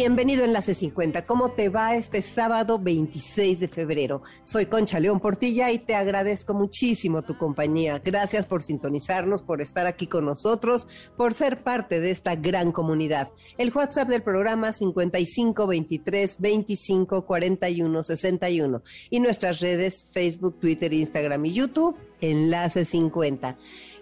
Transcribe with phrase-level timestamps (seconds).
[0.00, 1.26] Bienvenido en la C50.
[1.26, 4.22] ¿Cómo te va este sábado 26 de febrero?
[4.44, 8.00] Soy Concha León Portilla y te agradezco muchísimo tu compañía.
[8.02, 10.86] Gracias por sintonizarnos, por estar aquí con nosotros,
[11.18, 13.30] por ser parte de esta gran comunidad.
[13.58, 21.44] El WhatsApp del programa 55 23 25 41 61 y nuestras redes Facebook, Twitter, Instagram
[21.44, 23.58] y YouTube, Enlace 50.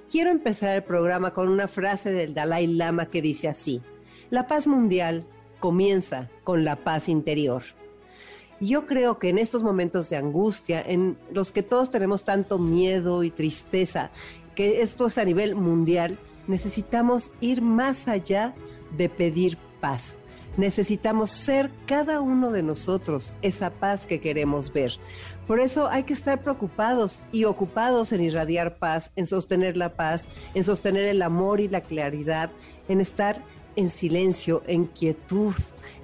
[0.08, 3.82] Quiero empezar el programa con una frase del Dalai Lama que dice así.
[4.30, 5.26] La paz mundial
[5.60, 7.62] comienza con la paz interior.
[8.60, 13.22] Yo creo que en estos momentos de angustia, en los que todos tenemos tanto miedo
[13.22, 14.10] y tristeza,
[14.56, 18.54] que esto es a nivel mundial, necesitamos ir más allá
[18.96, 20.14] de pedir paz.
[20.56, 24.92] Necesitamos ser cada uno de nosotros esa paz que queremos ver.
[25.46, 30.26] Por eso hay que estar preocupados y ocupados en irradiar paz, en sostener la paz,
[30.54, 32.50] en sostener el amor y la claridad,
[32.88, 33.44] en estar
[33.78, 35.54] en silencio, en quietud,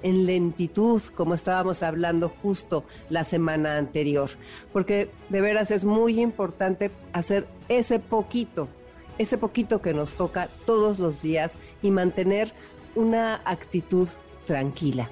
[0.01, 4.29] en lentitud, como estábamos hablando justo la semana anterior.
[4.71, 8.69] Porque de veras es muy importante hacer ese poquito,
[9.17, 12.53] ese poquito que nos toca todos los días y mantener
[12.95, 14.07] una actitud
[14.47, 15.09] tranquila.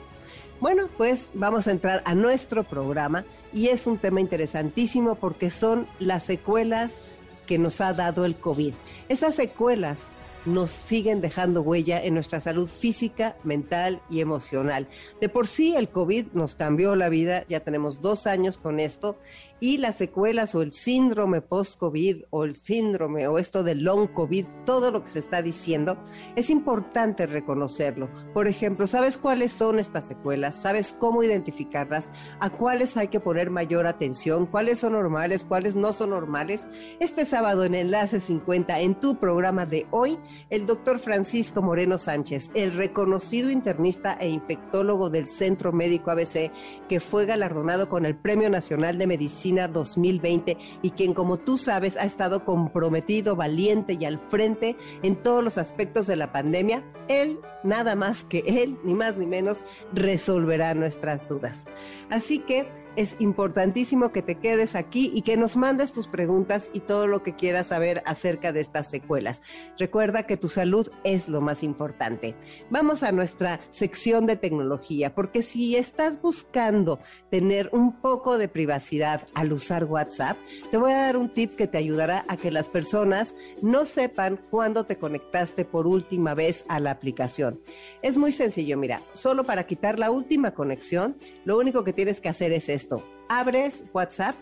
[0.62, 5.86] Bueno, pues vamos a entrar a nuestro programa y es un tema interesantísimo porque son
[6.00, 7.02] las secuelas
[7.46, 8.74] que nos ha dado el COVID.
[9.10, 10.06] Esas secuelas
[10.46, 14.88] nos siguen dejando huella en nuestra salud física, mental y emocional.
[15.22, 19.18] De por sí el COVID nos cambió la vida, ya tenemos dos años con esto,
[19.64, 24.46] y las secuelas o el síndrome post-COVID o el síndrome o esto del long COVID,
[24.66, 25.96] todo lo que se está diciendo,
[26.36, 28.10] es importante reconocerlo.
[28.34, 30.56] Por ejemplo, ¿sabes cuáles son estas secuelas?
[30.56, 32.10] ¿Sabes cómo identificarlas?
[32.42, 34.48] ¿A cuáles hay que poner mayor atención?
[34.48, 35.46] ¿Cuáles son normales?
[35.46, 36.66] ¿Cuáles no son normales?
[37.00, 40.20] Este sábado en Enlace 50, en tu programa de hoy,
[40.50, 46.52] el doctor Francisco Moreno Sánchez, el reconocido internista e infectólogo del Centro Médico ABC,
[46.90, 51.98] que fue galardonado con el Premio Nacional de Medicina 2020 y quien, como tú sabes,
[51.98, 57.40] ha estado comprometido, valiente y al frente en todos los aspectos de la pandemia, él,
[57.64, 61.66] nada más que él, ni más ni menos, resolverá nuestras dudas.
[62.10, 66.82] Así que es importantísimo que te quedes aquí y que nos mandes tus preguntas y
[66.82, 69.42] todo lo que quieras saber acerca de estas secuelas.
[69.78, 72.36] Recuerda que tu salud es lo más importante.
[72.70, 77.00] Vamos a nuestra sección de tecnología, porque si estás buscando
[77.32, 80.38] tener un poco de privacidad al usar WhatsApp,
[80.70, 84.40] te voy a dar un tip que te ayudará a que las personas no sepan
[84.50, 87.60] cuándo te conectaste por última vez a la aplicación.
[88.02, 92.30] Es muy sencillo, mira, solo para quitar la última conexión, lo único que tienes que
[92.30, 92.83] hacer es esto
[93.30, 94.36] Abres WhatsApp,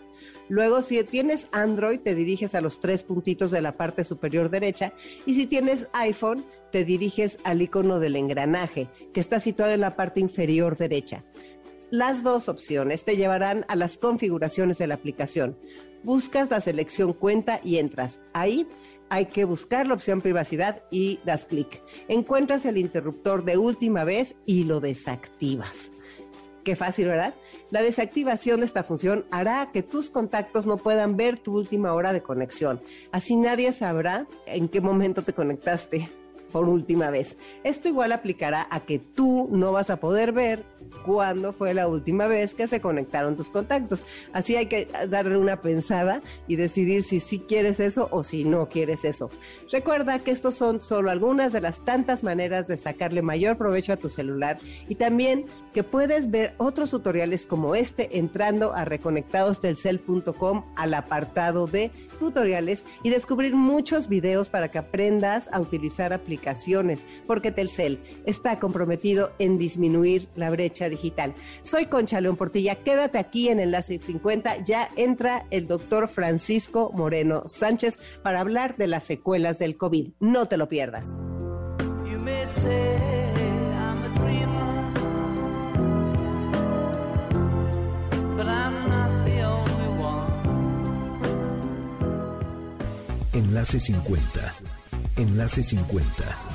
[0.48, 4.92] luego si tienes Android te diriges a los tres puntitos de la parte superior derecha
[5.26, 9.96] y si tienes iPhone te diriges al icono del engranaje que está situado en la
[9.96, 11.24] parte inferior derecha.
[11.90, 15.58] Las dos opciones te llevarán a las configuraciones de la aplicación.
[16.02, 18.18] Buscas la selección cuenta y entras.
[18.32, 18.66] Ahí
[19.10, 21.82] hay que buscar la opción privacidad y das clic.
[22.08, 25.90] Encuentras el interruptor de última vez y lo desactivas.
[26.64, 27.34] Qué fácil, ¿verdad?
[27.70, 32.12] La desactivación de esta función hará que tus contactos no puedan ver tu última hora
[32.12, 32.80] de conexión.
[33.10, 36.08] Así nadie sabrá en qué momento te conectaste
[36.52, 37.36] por última vez.
[37.64, 40.64] Esto igual aplicará a que tú no vas a poder ver
[41.04, 44.04] cuándo fue la última vez que se conectaron tus contactos.
[44.32, 48.68] Así hay que darle una pensada y decidir si sí quieres eso o si no
[48.68, 49.30] quieres eso.
[49.70, 53.96] Recuerda que estos son solo algunas de las tantas maneras de sacarle mayor provecho a
[53.96, 54.58] tu celular
[54.88, 61.90] y también que puedes ver otros tutoriales como este entrando a reconectadosdelcel.com al apartado de
[62.18, 69.32] tutoriales y descubrir muchos videos para que aprendas a utilizar aplicaciones, porque Telcel está comprometido
[69.38, 71.34] en disminuir la brecha digital.
[71.62, 77.42] Soy Concha León Portilla, quédate aquí en Enlace 50, ya entra el doctor Francisco Moreno
[77.46, 80.12] Sánchez para hablar de las secuelas del COVID.
[80.20, 81.16] No te lo pierdas.
[93.32, 94.54] Enlace 50.
[95.16, 96.51] Enlace 50.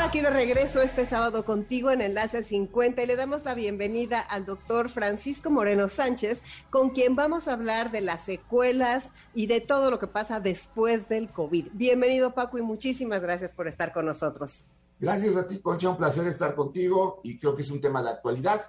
[0.00, 4.46] Aquí de regreso este sábado contigo en Enlace 50 y le damos la bienvenida al
[4.46, 6.40] doctor Francisco Moreno Sánchez,
[6.70, 11.08] con quien vamos a hablar de las secuelas y de todo lo que pasa después
[11.08, 11.68] del COVID.
[11.72, 14.64] Bienvenido Paco y muchísimas gracias por estar con nosotros.
[15.00, 18.10] Gracias a ti, Concha, un placer estar contigo y creo que es un tema de
[18.10, 18.62] actualidad.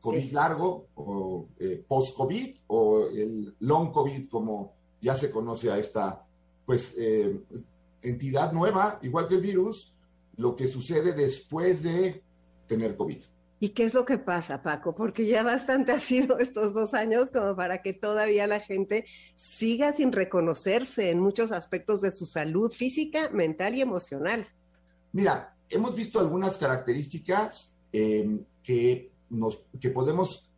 [0.00, 6.24] COVID largo o eh, post-COVID o el long COVID, como ya se conoce a esta
[6.64, 7.40] pues eh,
[8.00, 9.92] entidad nueva, igual que el virus,
[10.38, 12.22] lo que sucede después de
[12.66, 13.18] tener COVID.
[13.60, 14.94] ¿Y qué es lo que pasa, Paco?
[14.94, 19.04] Porque ya bastante ha sido estos dos años como para que todavía la gente
[19.34, 24.46] siga sin reconocerse en muchos aspectos de su salud física, mental y emocional.
[25.12, 30.48] Mira, hemos visto algunas características em, que, nos, que podemos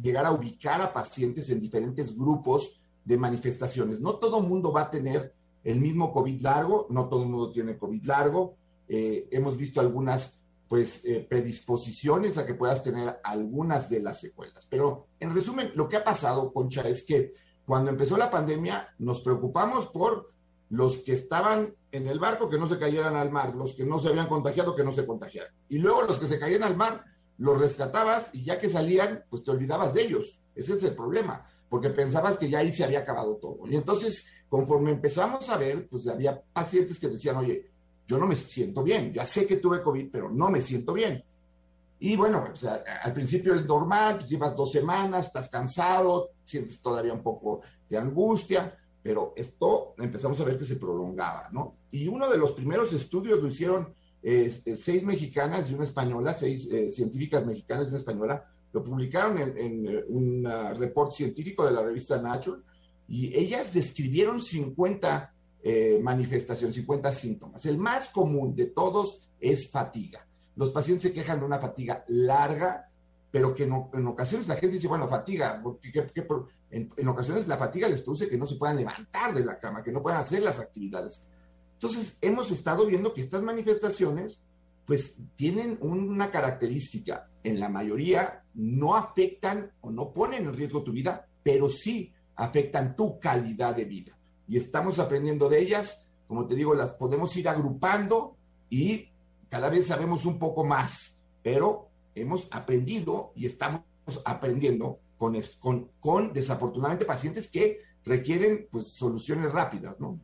[0.00, 4.00] llegar a ubicar a pacientes en diferentes grupos de manifestaciones.
[4.00, 5.32] No todo el mundo va a tener
[5.62, 8.56] el mismo COVID largo, no todo el mundo tiene COVID largo,
[8.92, 14.66] eh, hemos visto algunas pues eh, predisposiciones a que puedas tener algunas de las secuelas.
[14.68, 17.30] Pero en resumen, lo que ha pasado, Concha, es que
[17.64, 20.32] cuando empezó la pandemia nos preocupamos por
[20.70, 24.00] los que estaban en el barco que no se cayeran al mar, los que no
[24.00, 25.52] se habían contagiado que no se contagiaran.
[25.68, 27.04] Y luego los que se caían al mar,
[27.38, 30.42] los rescatabas y ya que salían, pues te olvidabas de ellos.
[30.56, 33.68] Ese es el problema, porque pensabas que ya ahí se había acabado todo.
[33.68, 37.69] Y entonces, conforme empezamos a ver, pues había pacientes que decían, oye,
[38.10, 41.22] yo no me siento bien, ya sé que tuve COVID, pero no me siento bien.
[42.00, 42.44] Y bueno,
[43.04, 48.76] al principio es normal, llevas dos semanas, estás cansado, sientes todavía un poco de angustia,
[49.00, 51.76] pero esto empezamos a ver que se prolongaba, ¿no?
[51.92, 56.68] Y uno de los primeros estudios lo hicieron eh, seis mexicanas y una española, seis
[56.72, 61.82] eh, científicas mexicanas y una española, lo publicaron en, eh, un reporte científico de la
[61.84, 62.60] revista Nature,
[63.06, 67.66] y ellas describieron 50 eh, manifestación, 50 síntomas.
[67.66, 70.26] El más común de todos es fatiga.
[70.56, 72.90] Los pacientes se quejan de una fatiga larga,
[73.30, 76.26] pero que en ocasiones la gente dice, bueno, fatiga, porque
[76.70, 79.92] en, ocasiones la fatiga les produce que no se puedan levantar de la cama, que
[79.92, 81.26] no puedan hacer las actividades.
[81.74, 84.42] Entonces, hemos estado viendo que estas manifestaciones,
[84.86, 87.30] pues, tienen una característica.
[87.42, 92.96] En la mayoría no afectan o no ponen en riesgo tu vida, pero sí afectan
[92.96, 94.19] tu calidad de vida
[94.50, 96.08] y estamos aprendiendo de ellas.
[96.26, 98.36] Como te digo, las podemos ir agrupando
[98.68, 99.08] y
[99.48, 103.82] cada vez sabemos un poco más, pero hemos aprendido y estamos
[104.24, 110.18] aprendiendo con, con, con desafortunadamente pacientes que requieren pues soluciones rápidas, ¿no?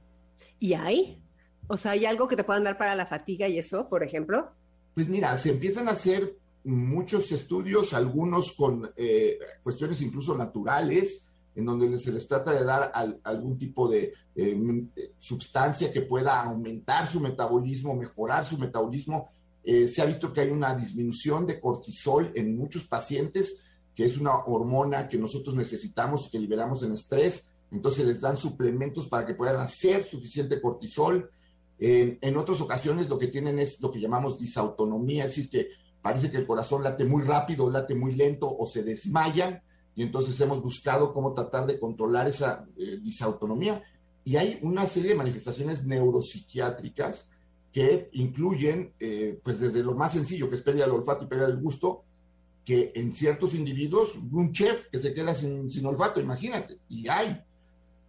[0.59, 1.23] ¿Y hay?
[1.69, 4.51] O sea, ¿hay algo que te puedan dar para la fatiga y eso, por ejemplo?
[4.95, 11.27] Pues mira, se empiezan a hacer muchos estudios, algunos con eh, cuestiones incluso naturales,
[11.57, 12.93] en donde se les trata de dar
[13.25, 14.85] algún tipo de eh,
[15.19, 19.29] sustancia que pueda aumentar su metabolismo, mejorar su metabolismo.
[19.65, 23.57] Eh, se ha visto que hay una disminución de cortisol en muchos pacientes,
[23.95, 27.49] que es una hormona que nosotros necesitamos y que liberamos en estrés.
[27.73, 31.31] Entonces les dan suplementos para que puedan hacer suficiente cortisol.
[31.79, 35.69] en otras ocasiones lo que tienen es lo que llamamos disautonomía, es decir, que
[36.03, 39.63] parece que el corazón late muy rápido, late muy lento o se desmayan
[39.97, 43.83] y entonces hemos buscado cómo tratar de controlar esa eh, disautonomía.
[44.25, 47.31] Y hay una serie de manifestaciones neuropsiquiátricas
[47.73, 51.47] que incluyen, eh, pues desde lo más sencillo, que es pérdida del olfato y pérdida
[51.49, 52.05] del gusto,
[52.63, 57.41] que en ciertos individuos, un chef que se queda sin, sin olfato, imagínate, y hay.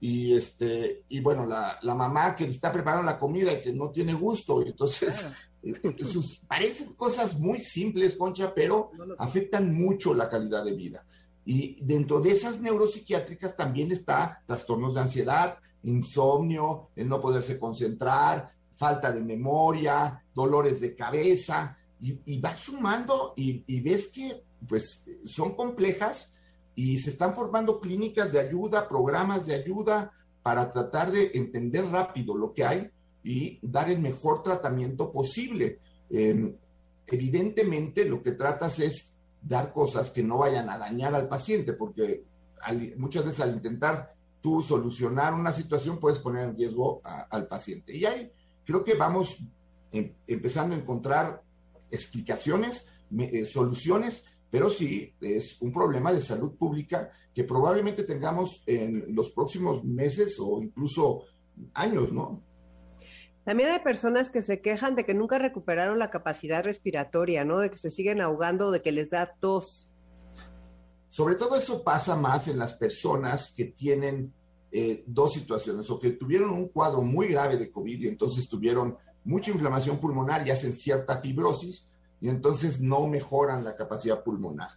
[0.01, 3.91] Y, este, y bueno, la, la, mamá que está preparando la comida y que no
[3.91, 5.27] tiene gusto, y entonces
[5.63, 5.73] eh,
[6.47, 11.05] parecen cosas muy simples, Concha, pero afectan mucho la calidad de vida.
[11.49, 18.49] Y dentro de esas neuropsiquiátricas también está trastornos de ansiedad, insomnio, el no poderse concentrar,
[18.75, 25.05] falta de memoria, dolores de cabeza, y, y vas sumando y, y, ves que pues
[25.23, 26.33] son complejas
[26.75, 30.11] y se están formando clínicas de ayuda, programas de ayuda
[30.43, 32.91] para tratar de entender rápido lo que hay
[33.23, 35.79] y dar el mejor tratamiento posible.
[36.09, 36.57] Em,
[37.07, 39.16] evidentemente lo que tratas es
[39.47, 42.23] dar cosas que no vayan a dañar al paciente, porque
[42.97, 47.95] muchas veces al intentar tú solucionar una situación puedes poner en riesgo al paciente.
[47.95, 48.31] Y ahí
[48.65, 49.37] creo que vamos
[49.91, 51.43] em, empezando a encontrar
[51.91, 52.87] explicaciones,
[53.17, 59.29] eh, soluciones, pero sí es un problema de salud pública que probablemente tengamos en los
[59.29, 61.23] próximos meses o incluso
[61.73, 62.41] años, ¿no?
[63.47, 67.59] También hay personas que se quejan de que nunca recuperaron la capacidad respiratoria, ¿no?
[67.59, 69.87] De que se siguen ahogando, de que les da tos.
[71.09, 74.33] Sobre todo eso pasa más en las personas que tienen
[74.69, 78.97] eh, dos situaciones, o que tuvieron un cuadro muy grave de COVID y entonces tuvieron
[79.23, 81.87] mucha inflamación pulmonar y hacen cierta fibrosis
[82.19, 84.71] y entonces no mejoran la capacidad pulmonar.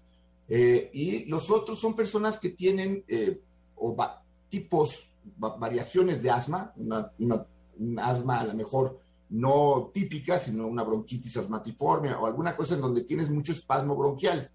[0.48, 3.40] Eh, y los otros son personas que tienen eh,
[3.74, 3.96] o
[4.48, 5.08] tipos,
[5.58, 7.10] variaciones de asma, una,
[7.78, 9.00] un asma a lo mejor
[9.30, 14.50] no típica, sino una bronquitis asmatiforme o alguna cosa en donde tienes mucho espasmo bronquial.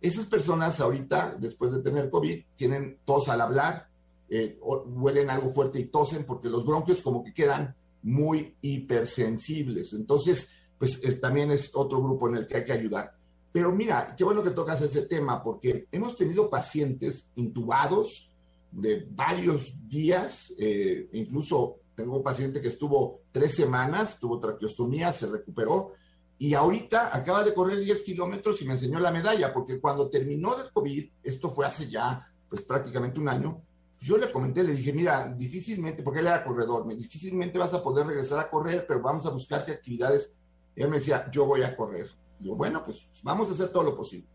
[0.00, 3.88] Esas personas ahorita, después de tener COVID, tienen tos al hablar,
[4.30, 9.92] eh, huelen algo fuerte y tosen porque los bronquios como que quedan muy hipersensibles.
[9.92, 13.12] Entonces, pues también es otro grupo en el que hay que ayudar.
[13.52, 18.30] Pero mira, qué bueno que tocas ese tema porque hemos tenido pacientes intubados
[18.70, 25.26] de varios días, eh, incluso tengo un paciente que estuvo tres semanas, tuvo traqueostomía, se
[25.26, 25.94] recuperó
[26.38, 30.54] y ahorita acaba de correr 10 kilómetros y me enseñó la medalla, porque cuando terminó
[30.54, 33.60] del COVID, esto fue hace ya pues prácticamente un año,
[33.98, 37.82] yo le comenté, le dije, mira, difícilmente, porque él era corredor, me difícilmente vas a
[37.82, 40.36] poder regresar a correr, pero vamos a buscar qué actividades.
[40.76, 42.06] Y él me decía, yo voy a correr.
[42.38, 44.28] yo, bueno, pues vamos a hacer todo lo posible.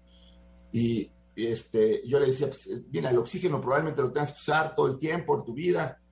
[0.74, 4.88] Y este, yo le decía, pues, mira, el oxígeno probablemente lo tengas que usar todo
[4.88, 6.03] el tiempo en tu vida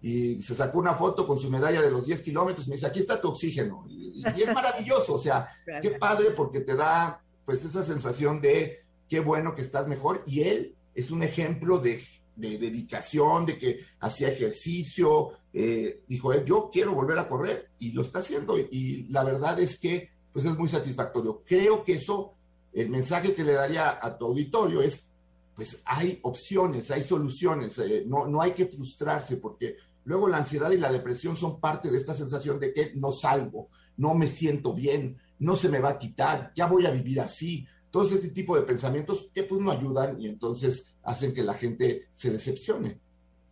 [0.00, 2.86] y se sacó una foto con su medalla de los 10 kilómetros y me dice,
[2.86, 3.84] aquí está tu oxígeno.
[3.88, 5.48] Y, es maravilloso, o sea,
[5.80, 10.42] qué padre porque te da pues esa sensación de qué bueno que estás mejor y
[10.42, 12.04] él es un ejemplo de,
[12.36, 18.02] dedicación, de que hacía ejercicio, eh, dijo, eh, yo quiero volver a correr y lo
[18.02, 21.42] está haciendo y la verdad es que pues es muy satisfactorio.
[21.44, 22.34] Creo que eso,
[22.72, 25.10] el mensaje que le daría a tu auditorio es,
[25.56, 29.76] pues hay opciones, hay soluciones, eh, no, no hay que frustrarse porque
[30.08, 33.68] Luego la ansiedad y la depresión son parte de esta sensación de que no salgo,
[33.98, 37.66] no me siento bien, no se me va a quitar, ya voy a vivir así.
[37.90, 42.08] Todo este tipo de pensamientos que pues no ayudan y entonces hacen que la gente
[42.14, 42.98] se decepcione.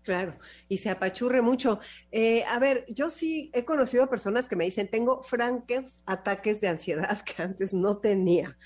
[0.02, 1.78] Claro, y se apachurre mucho.
[2.10, 6.68] Eh, a ver, yo sí he conocido personas que me dicen, tengo francos ataques de
[6.68, 8.56] ansiedad que antes no tenía.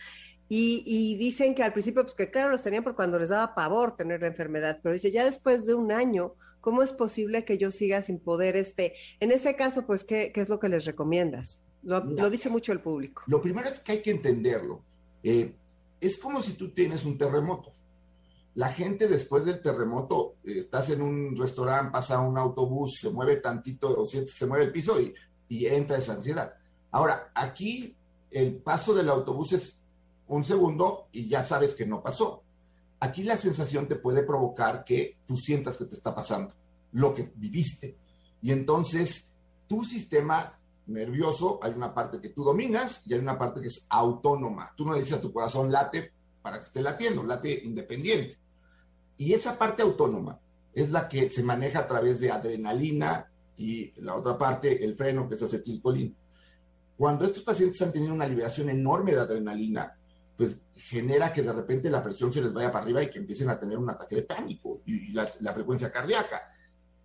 [0.48, 3.52] Y, y, dicen que al principio, pues que claro, los tenían por cuando les daba
[3.56, 7.58] pavor tener la enfermedad, pero dice, ya después de un año, ¿Cómo es posible que
[7.58, 8.94] yo siga sin poder este?
[9.18, 11.60] En ese caso, pues, ¿qué, es lo que les recomiendas?
[11.82, 13.22] Lo, dice mucho el público.
[13.26, 14.82] Lo primero es que hay que entenderlo.
[15.22, 15.54] Eh,
[16.00, 17.72] es como si tú tienes un terremoto.
[18.54, 23.36] La gente después del terremoto, eh, estás en un restaurante, pasa un autobús, se mueve
[23.36, 25.14] tantito o sientes se mueve el piso y,
[25.48, 26.54] y entra esa ansiedad.
[26.90, 27.96] Ahora, aquí
[28.30, 29.80] el paso del autobús es
[30.26, 32.42] un segundo y ya sabes que no pasó.
[33.00, 36.54] Aquí la sensación te puede provocar que tú sientas que te está pasando
[36.92, 37.96] lo que viviste.
[38.42, 39.32] Y entonces
[39.66, 43.86] tu sistema nervioso, hay una parte que tú dominas y hay una parte que es
[43.88, 44.72] autónoma.
[44.76, 48.36] Tú no le dices a tu corazón late para que esté latiendo, late independiente.
[49.16, 50.40] Y esa parte autónoma
[50.72, 55.28] es la que se maneja a través de adrenalina y la otra parte, el freno,
[55.28, 56.14] que es acetilcolina.
[56.96, 59.96] Cuando estos pacientes han tenido una liberación enorme de adrenalina,
[60.40, 63.50] pues genera que de repente la presión se les vaya para arriba y que empiecen
[63.50, 66.50] a tener un ataque de pánico y, la, frecuencia cardíaca.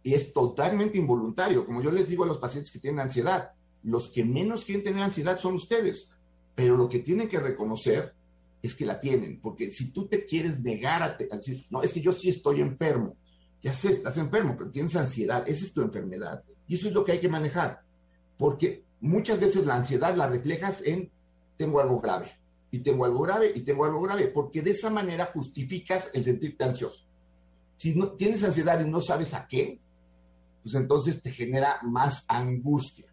[0.02, 1.66] Y es totalmente involuntario.
[1.66, 3.52] Como yo les digo a los pacientes que tienen ansiedad,
[3.84, 6.12] los que menos quieren tener ansiedad son ustedes,
[6.56, 8.16] pero lo que tienen que reconocer
[8.62, 12.00] es que la tienen, porque si tú te quieres negar a, decir, no, es que
[12.00, 13.18] yo sí estoy enfermo,
[13.62, 16.42] ya sé, estás enfermo, pero tienes ansiedad, esa es tu enfermedad.
[16.70, 17.82] Y eso es lo que hay que manejar,
[18.38, 21.12] porque muchas veces la ansiedad la reflejas en
[21.58, 22.32] tengo algo grave,
[22.76, 26.66] y tengo algo grave y tengo algo grave, porque de esa manera justificas el sentirte
[26.66, 27.06] ansioso.
[27.78, 29.80] Si no tienes ansiedad y no sabes a qué,
[30.62, 33.06] pues entonces te genera más angustia.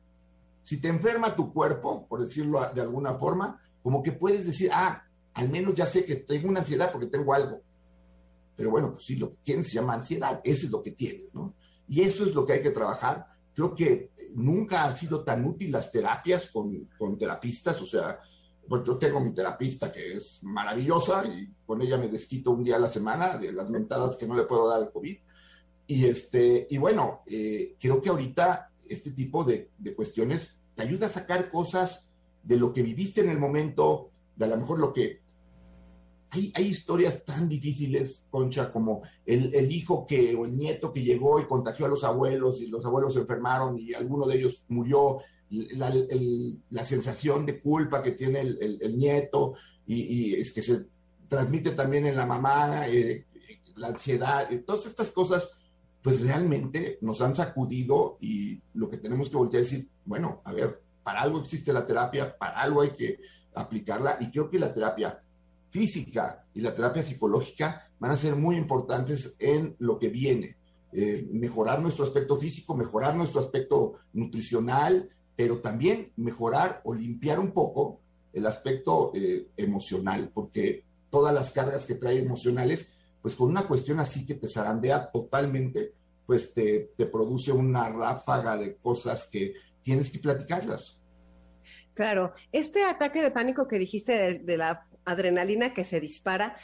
[0.65, 5.05] Si te enferma tu cuerpo, por decirlo de alguna forma, como que puedes decir, ah,
[5.35, 7.63] al menos ya sé que tengo una ansiedad porque tengo algo.
[8.57, 11.33] Pero bueno, pues sí, lo que tienes se llama ansiedad, eso es lo que tienes,
[11.35, 11.55] ¿no?
[11.87, 13.27] Y eso es lo que hay que trabajar.
[13.55, 18.21] Creo que nunca han sido tan útil las terapias con, con terapistas, o sea,
[18.73, 22.77] pues yo tengo mi terapista que es maravillosa y con ella me desquito un día
[22.77, 25.15] a la semana de las mentadas que no le puedo dar al COVID.
[25.89, 31.09] Y, este, y bueno, eh, creo que ahorita este tipo de, de, cuestiones te ayuda
[31.09, 34.91] a sacar cosas de lo que viviste en el momento, de a lo mejor lo
[34.91, 35.21] que...
[36.31, 41.03] Hay, hay historias tan difíciles, Concha, como el, el, hijo que o el nieto que
[41.03, 44.65] llegó y contagió a los abuelos y los abuelos se enfermaron y alguno de ellos
[44.69, 45.19] murió
[45.53, 49.55] la, sensación de culpa que tiene el, nieto
[49.87, 50.87] y, es que se
[51.29, 53.27] transmite también en la mamá, eh,
[53.77, 55.57] la ansiedad, todas estas cosas
[56.03, 60.53] pues realmente nos han sacudido y lo que tenemos que voltear es decir, bueno, a
[60.53, 63.21] ver, para algo existe la terapia, para algo hay que
[63.55, 65.23] aplicarla y creo que la terapia
[65.71, 70.57] física y la terapia psicológica van a ser muy importantes en lo que viene.
[70.93, 77.53] Eh, mejorar nuestro aspecto físico, mejorar nuestro aspecto nutricional, pero también mejorar o limpiar un
[77.53, 78.01] poco
[78.33, 84.01] el aspecto eh, emocional, porque todas las cargas que trae emocionales, pues con una cuestión
[84.01, 85.93] así que te zarandea totalmente,
[86.27, 91.03] pues te, te produce una ráfaga de cosas que tienes que platicarlas.
[91.95, 96.57] Claro, este ataque de pánico que dijiste de, la adrenalina que se dispara,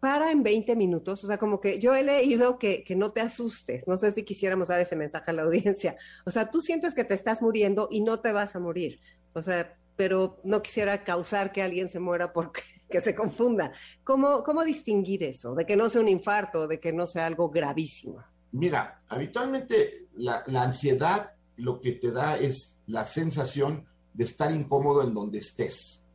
[0.00, 3.20] para en 20 minutos, o sea, como que yo he leído que, que, no te
[3.20, 6.94] asustes, no sé si quisiéramos dar ese mensaje a la audiencia, o sea, tú sientes
[6.94, 9.00] que te estás muriendo y no te vas a morir,
[9.34, 13.70] o sea, pero no quisiera causar que alguien se muera porque que se confunda.
[14.02, 15.54] ¿Cómo, cómo distinguir eso?
[15.54, 18.24] De que no sea un infarto, de que no sea algo gravísimo.
[18.52, 25.04] Mira, habitualmente la, la ansiedad lo que te da es la sensación de estar incómodo
[25.04, 26.06] en donde estés.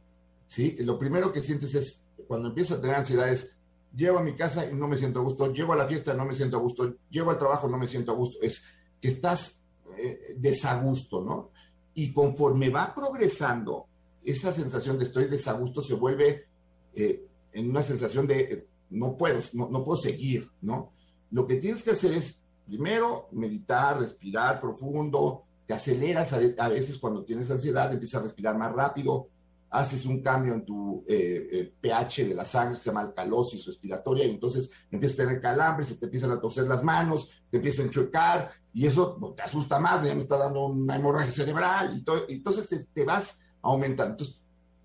[0.48, 0.75] ¿sí?
[0.80, 3.54] Lo primero que sientes es, cuando empiezas a tener ansiedad es,
[3.95, 6.17] llego a mi casa y no me siento a gusto, llego a la fiesta y
[6.17, 8.39] no me siento a gusto, llego al trabajo y no me siento a gusto.
[8.41, 8.63] Es
[9.01, 9.61] que estás
[9.97, 11.51] eh, desagusto, ¿no?
[11.93, 13.87] Y conforme va progresando,
[14.23, 16.45] esa sensación de estoy desagusto se vuelve
[16.93, 20.91] eh, en una sensación de eh, no puedo, no, no puedo seguir, ¿no?
[21.31, 27.23] Lo que tienes que hacer es, primero, meditar, respirar profundo, te aceleras a, veces cuando
[27.23, 29.29] tienes ansiedad, empiezas a respirar más rápido,
[29.69, 34.25] haces un cambio en tu eh, eh, pH de la sangre, se llama alcalosis respiratoria,
[34.25, 37.84] y entonces empiezas a tener calambre, se te empiezan a torcer las manos, te empiezan
[37.84, 42.03] a enchuecar, y eso te asusta más, ya me está dando una hemorragia cerebral, y,
[42.03, 44.12] todo, entonces te, vas aumentando.
[44.13, 44.38] Entonces,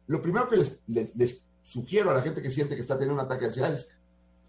[0.07, 3.27] lo primero que les, les sugiero a la gente que siente que está teniendo un
[3.27, 4.01] ataque de ansiedad es,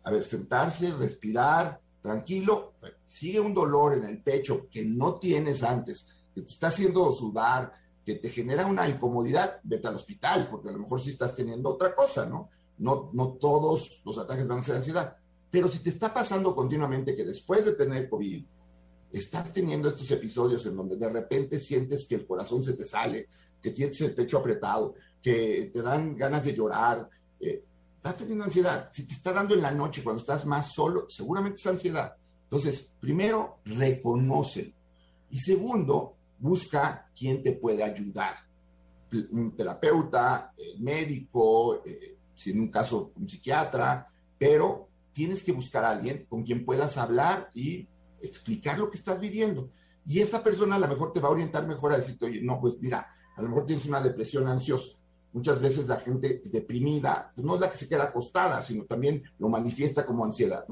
[0.04, 2.74] a ver, sentarse, respirar, tranquilo,
[3.06, 7.74] sigue un dolor en el pecho que no tienes antes, que te está haciendo sudar,
[8.06, 11.70] que te genera una incomodidad, vete al hospital, porque a lo mejor sí estás teniendo
[11.70, 12.50] otra cosa, ¿no?
[12.80, 15.16] No, no todos los ataques van a ser ansiedad.
[15.52, 18.44] Pero si te está pasando continuamente que después de tener COVID,
[19.12, 23.28] estás teniendo estos episodios en donde de repente sientes que el corazón se te sale,
[23.62, 27.08] que sientes el pecho apretado, que te dan ganas de llorar,
[27.40, 27.64] eh,
[27.98, 28.90] estás teniendo ansiedad.
[28.92, 32.16] Si te está dando en la noche cuando estás más solo, seguramente es ansiedad.
[32.44, 34.74] Entonces, primero, reconoce.
[35.30, 38.36] Y segundo, busca quien te puede ayudar.
[39.32, 45.84] Un terapeuta, el médico, eh, si en un caso un psiquiatra, pero tienes que buscar
[45.84, 47.88] a alguien con quien puedas hablar y
[48.22, 49.70] explicar lo que estás viviendo.
[50.06, 52.60] Y esa persona a lo mejor te va a orientar mejor a decirte, oye, no,
[52.60, 54.98] pues mira, a lo mejor tienes una depresión ansiosa.
[55.34, 59.24] Muchas veces la gente deprimida, pues no es la que se queda acostada, sino también
[59.38, 60.66] lo manifiesta como ansiedad.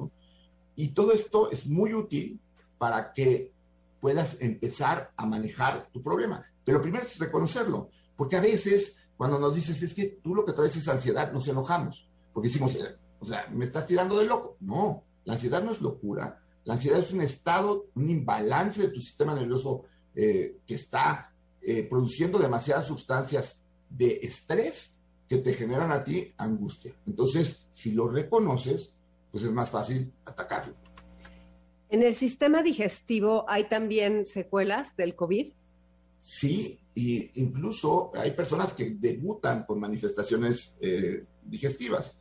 [0.75, 2.39] Y todo esto es muy útil
[2.77, 3.51] para que
[3.99, 6.41] puedas empezar a manejar tu problema.
[6.63, 10.53] Pero primero es reconocerlo, porque a veces cuando nos dices es que tú lo que
[10.53, 12.77] traes es ansiedad, nos enojamos, porque decimos,
[13.19, 14.55] o sea, me estás tirando de loco.
[14.61, 19.01] No, la ansiedad no es locura, la ansiedad es un estado, un imbalance de tu
[19.01, 19.83] sistema nervioso
[20.15, 26.95] eh, que está eh, produciendo demasiadas sustancias de estrés que te generan a ti angustia.
[27.05, 28.95] Entonces, si lo reconoces,
[29.31, 30.75] pues es más fácil atacarlo.
[31.89, 35.51] ¿En el sistema digestivo hay también secuelas del COVID?
[36.19, 42.17] Sí, y incluso hay personas que debutan con manifestaciones eh, digestivas.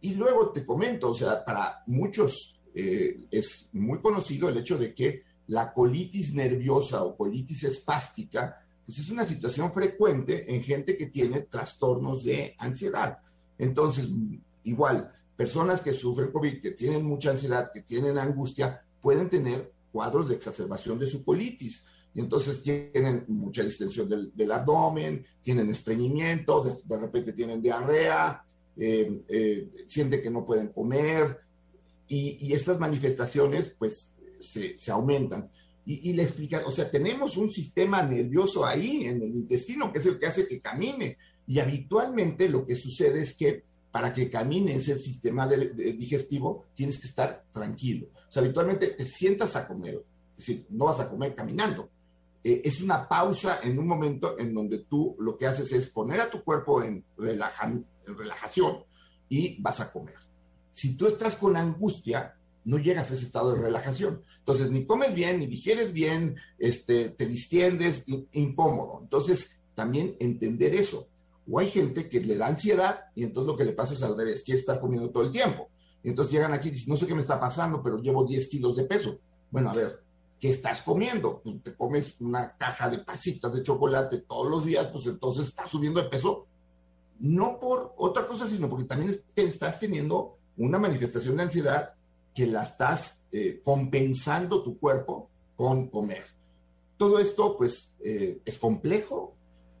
[0.00, 4.94] Y luego te comento, o sea, para muchos eh, es muy conocido el hecho de
[4.94, 11.06] que la colitis nerviosa o colitis espástica, pues es una situación frecuente en gente que
[11.06, 13.18] tiene trastornos de ansiedad.
[13.58, 14.08] Entonces,
[14.62, 20.28] igual, personas que sufren COVID, que tienen mucha ansiedad, que tienen angustia, pueden tener cuadros
[20.28, 21.84] de exacerbación de su colitis.
[22.14, 28.42] Y entonces tienen mucha distensión del, abdomen, tienen estreñimiento, de, repente tienen diarrea,
[28.76, 31.40] eh, eh, sienten que no pueden comer.
[32.08, 35.50] Y, estas manifestaciones, pues, se, aumentan.
[35.84, 39.98] Y, y, le explica, o sea, tenemos un sistema nervioso ahí en el intestino, que
[39.98, 41.18] es el que hace que camine.
[41.46, 43.64] Y habitualmente lo que sucede es que
[43.98, 48.10] para que camine ese sistema digestivo, tienes que estar tranquilo.
[48.28, 51.90] O sea, habitualmente te sientas a comer, es decir, no vas a comer caminando.
[52.44, 56.20] Eh, es una pausa en un momento en donde tú lo que haces es poner
[56.20, 58.84] a tu cuerpo en, relajación
[59.28, 60.14] y vas a comer.
[60.70, 64.22] Si tú estás con angustia, no llegas a ese estado de relajación.
[64.38, 69.00] Entonces, ni comes bien, ni digieres bien, este, te distiendes, incómodo.
[69.02, 71.08] Entonces, también entender eso.
[71.50, 74.16] O hay gente que le da ansiedad y entonces lo que le pasa es al
[74.16, 75.68] revés, quiere estar comiendo todo el tiempo.
[76.02, 78.46] Y entonces llegan aquí y dicen, no sé qué me está pasando, pero llevo 10
[78.48, 79.18] kilos de peso.
[79.50, 80.02] Bueno, a ver,
[80.38, 81.40] ¿qué estás comiendo?
[81.42, 85.70] Pues te comes una caja de pasitas de chocolate todos los días, pues entonces estás
[85.70, 86.46] subiendo de peso,
[87.20, 91.94] no por otra cosa, sino porque también estás teniendo una manifestación de ansiedad
[92.34, 96.24] que la estás eh, compensando tu cuerpo con comer.
[96.96, 99.34] Todo esto, pues, eh, es complejo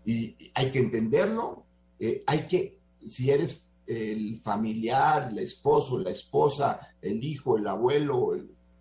[0.08, 1.64] y hay que entenderlo.
[2.00, 8.32] Eh, hay que, si eres el familiar, el esposo, la esposa, el hijo, el abuelo,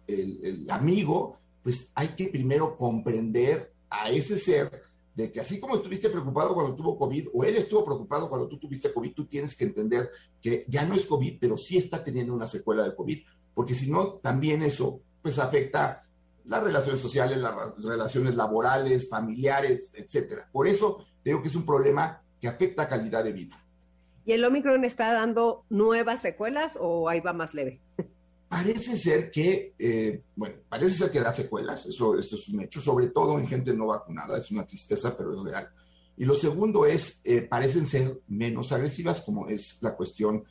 [0.08, 4.72] el, amigo, pues hay que primero comprender a ese ser
[5.16, 8.58] de que así como estuviste preocupado cuando tuvo COVID, o él estuvo preocupado cuando tú
[8.58, 10.10] tuviste COVID, tú tienes que entender
[10.42, 13.20] que ya no es COVID, pero sí está teniendo una secuela de COVID,
[13.54, 16.02] porque si no, también eso pues afecta
[16.48, 20.50] las relaciones sociales, las relaciones laborales, familiares, etcétera.
[20.52, 23.56] Por eso digo que es un problema que afecta a calidad de vida.
[24.26, 27.80] ¿Y el Omicron está dando nuevas secuelas o ahí va más leve?
[28.50, 32.80] Parece ser que, eh, bueno, parece ser que da secuelas, eso, esto es un hecho,
[32.80, 35.70] sobre todo en gente no vacunada, es una tristeza, pero es real.
[36.16, 40.44] Y lo segundo es, eh, parecen ser menos agresivas, como es la cuestión.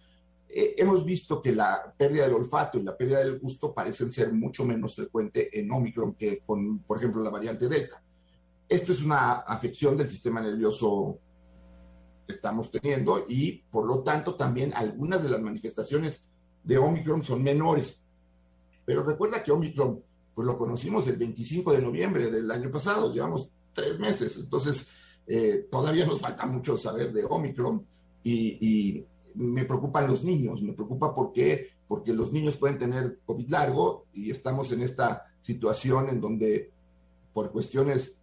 [0.59, 4.33] Eh, hemos visto que la pérdida del olfato y la pérdida del gusto parecen ser
[4.33, 8.03] mucho menos frecuente en Omicron que con, por ejemplo, la variante Delta.
[8.67, 11.19] Esto es una afección del sistema nervioso
[12.27, 16.31] que estamos teniendo y, por lo tanto, también algunas de las manifestaciones
[16.65, 18.01] de Omicron son menores.
[18.87, 20.03] Pero recuerda que Omicron,
[20.35, 24.89] pues lo conocimos el 25 de noviembre del año pasado, llevamos tres meses, entonces
[25.27, 27.87] eh, todavía nos falta mucho saber de Omicron
[28.23, 29.05] y,
[29.37, 34.07] me preocupan los niños, me preocupa por qué, porque los niños pueden tener COVID largo
[34.13, 36.71] y estamos en esta situación en donde
[37.33, 38.19] por cuestiones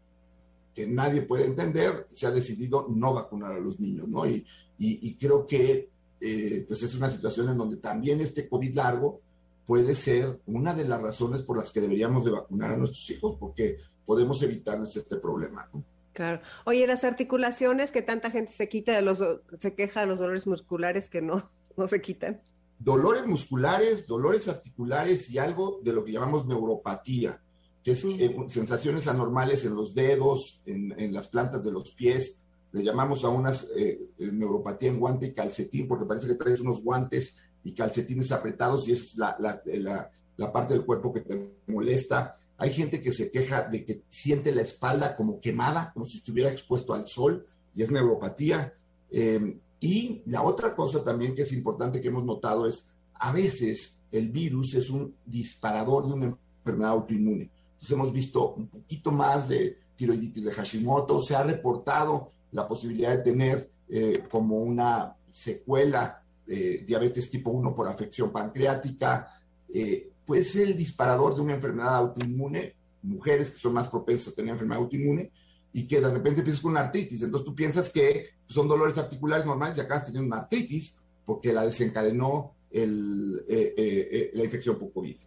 [0.73, 4.26] que nadie puede entender, se ha decidido no vacunar a los niños, ¿no?
[4.26, 4.43] Y,
[4.80, 5.93] y creo que
[6.26, 9.19] eh, pues es una situación en donde también este COVID largo
[9.65, 13.36] puede ser una de las razones por las que deberíamos de vacunar a nuestros hijos,
[13.38, 15.67] porque podemos evitarles este problema.
[16.13, 16.41] Claro.
[16.65, 19.23] Oye, las articulaciones que tanta gente se quita de los,
[19.60, 22.41] se queja de los dolores musculares que no, no se quitan.
[22.80, 27.41] Dolores musculares, dolores articulares y algo de lo que llamamos neuropatía,
[27.84, 32.43] que es eh, sensaciones anormales en los dedos, en, en las plantas de los pies,
[32.73, 36.84] le llamamos a unas eh, neuropatía en guante y calcetín, porque parece que traes unos
[36.84, 41.54] guantes y calcetines apretados y esa es la, la, la, parte del cuerpo que te
[41.67, 42.34] molesta.
[42.58, 46.50] Hay gente que se queja de que siente la espalda como quemada, como si estuviera
[46.50, 48.74] expuesto al sol, y es neuropatía.
[49.12, 54.00] Em, y la otra cosa también que es importante que hemos notado es, a veces
[54.12, 57.50] el virus es un disparador de una enfermedad autoinmune.
[57.74, 63.12] Entonces hemos visto un poquito más de tiroiditis de Hashimoto, se ha reportado la posibilidad
[63.18, 69.28] de tener eh, como una secuela de diabetes tipo 1 por afección pancreática,
[69.74, 74.36] eh, puede ser el disparador de una enfermedad autoinmune, mujeres que son más propensas a
[74.36, 75.32] tener enfermedad autoinmune,
[75.72, 77.22] y que de repente empiezas con una artritis.
[77.24, 81.66] Entonces tú piensas que son dolores articulares normales y acabas teniendo una artritis porque la
[81.66, 85.18] desencadenó el, eh, la infección por COVID.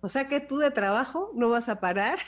[0.00, 2.18] O sea que tú de trabajo no vas a parar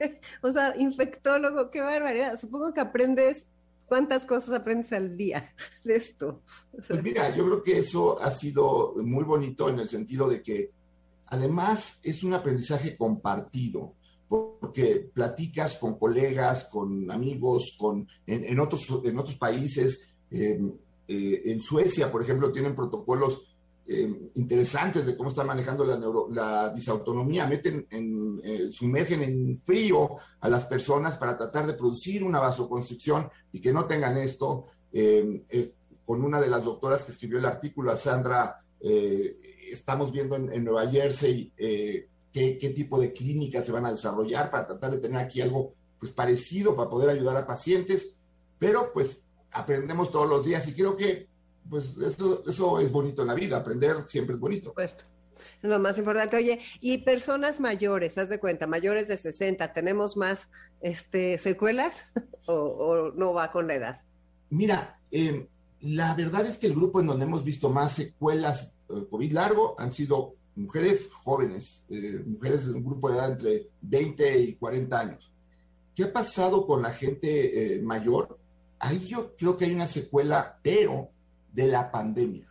[0.42, 2.38] o sea, infectólogo, qué barbaridad.
[2.38, 3.44] Supongo que aprendes,
[3.86, 6.42] ¿cuántas cosas aprendes al día de esto?
[6.86, 10.70] pues mira, yo creo que eso ha sido muy bonito en el sentido de que
[11.30, 13.94] además es un aprendizaje compartido
[14.28, 20.14] porque platicas con colegas, con amigos, con, en, otros, en otros países.
[20.30, 20.60] Eh,
[21.06, 23.48] eh, en Suecia, por ejemplo, tienen protocolos
[23.90, 25.82] eh, interesantes de cómo están manejando
[26.30, 30.10] la, disautonomía, meten en, eh, sumergen en frío
[30.40, 34.66] a las personas para tratar de producir una vasoconstricción y que no tengan esto.
[34.92, 35.42] Eh,
[36.04, 38.62] con una de las doctoras que escribió el artículo, Sandra,
[39.72, 44.66] estamos viendo en, Nueva Jersey qué, qué, tipo de clínicas se van a desarrollar para
[44.66, 48.14] tratar de tener aquí algo pues parecido para poder ayudar a pacientes,
[48.58, 51.28] pero pues aprendemos todos los días y creo que
[51.68, 54.72] pues eso, eso es bonito en la vida, aprender siempre es bonito.
[54.72, 55.04] Puesto.
[55.62, 56.36] Es lo más importante.
[56.36, 60.48] Oye, y personas mayores, haz de cuenta, mayores de 60, ¿tenemos más
[60.80, 62.04] este, secuelas
[62.46, 64.02] o, no va con la edad?
[64.50, 65.46] Mira, em,
[65.80, 69.74] la verdad es que el grupo en donde hemos visto más secuelas eh, COVID largo
[69.78, 74.98] han sido mujeres jóvenes, eh, mujeres de un grupo de edad entre 20 y 40
[74.98, 75.32] años.
[75.94, 78.38] ¿Qué ha pasado con la gente eh, mayor?
[78.78, 81.10] Ahí yo creo que hay una secuela, pero
[81.52, 82.46] de la pandemia.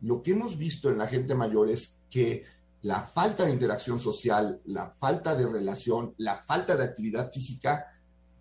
[0.00, 2.44] Lo que hemos visto en la gente mayor es que
[2.82, 7.86] la falta de interacción social, la falta de relación, la falta de actividad física,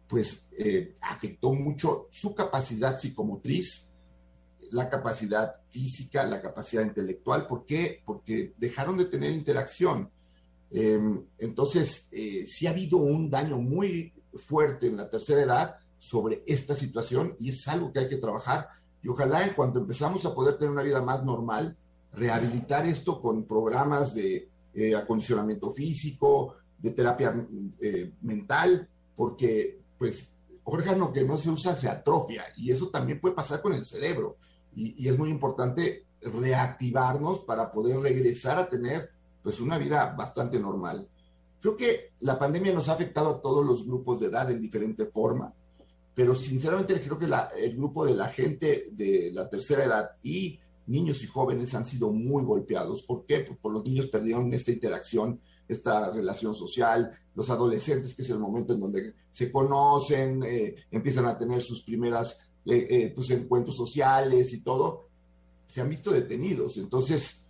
[0.08, 3.89] pues eh, afectó mucho su capacidad psicomotriz,
[4.72, 7.48] la capacidad física, la capacidad intelectual.
[7.48, 8.02] ¿Por qué?
[8.06, 10.10] Porque dejaron de tener interacción.
[10.72, 16.44] Em, entonces, eh, sí ha habido un daño muy fuerte en la tercera edad sobre
[16.48, 18.70] esta situación y es algo que hay que trabajar.
[19.02, 21.76] Y ojalá en cuanto empezamos a poder tener una vida más normal,
[22.14, 27.34] rehabilitar esto con programas de eh, acondicionamiento físico, de terapia
[27.82, 30.32] eh, mental, porque pues
[30.64, 34.38] órgano que no se usa se atrofia y eso también puede pasar con el cerebro.
[34.76, 39.10] Y, es muy importante reactivarnos para poder regresar a tener
[39.42, 41.08] pues una vida bastante normal.
[41.62, 45.06] Creo que la pandemia nos ha afectado a todos los grupos de edad en diferente
[45.06, 45.54] forma,
[46.14, 47.28] pero sinceramente creo que
[47.58, 52.12] el grupo de la gente de la tercera edad y niños y jóvenes han sido
[52.12, 53.04] muy golpeados.
[53.04, 53.42] ¿Por qué?
[53.42, 58.40] Pues por los niños perdieron esta interacción, esta relación social, los adolescentes, que es el
[58.40, 63.76] momento en donde se conocen, eh, empiezan a tener sus primeras eh, eh, pues, encuentros
[63.76, 65.08] sociales y todo,
[65.68, 66.78] se han visto detenidos.
[66.78, 67.48] Entonces,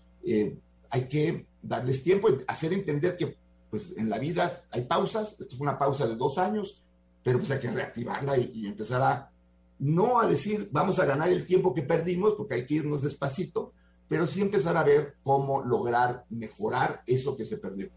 [0.91, 3.37] hay que darles tiempo, hacer entender que
[3.69, 6.81] pues en la vida hay pausas, esto fue una pausa de dos años,
[7.23, 9.31] pero pues hay que reactivarla y, y empezar a
[9.79, 13.73] no a decir vamos a ganar el tiempo que perdimos, porque hay que irnos despacito,
[14.07, 17.89] pero sí empezar a ver cómo lograr mejorar eso que se perdió.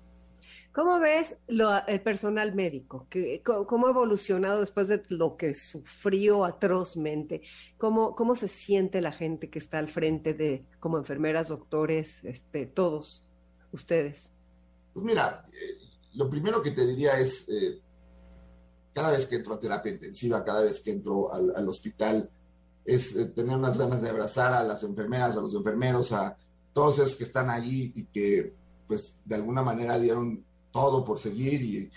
[0.72, 3.06] ¿Cómo ves lo, el personal médico?
[3.44, 7.42] ¿Cómo ha evolucionado después de lo que sufrió atrozmente?
[7.76, 12.64] ¿Cómo, ¿Cómo se siente la gente que está al frente de, como enfermeras, doctores, este,
[12.64, 13.22] todos
[13.70, 14.30] ustedes?
[14.94, 15.78] Pues mira, eh,
[16.14, 17.78] lo primero que te diría es, eh,
[18.94, 22.30] cada vez que entro a terapia intensiva, cada vez que entro al, al hospital,
[22.86, 26.36] es eh, tener unas ganas de abrazar a las enfermeras, a los enfermeros, a
[26.72, 28.54] todos esos que están allí y que
[28.86, 31.90] pues de alguna manera dieron todo por seguir y,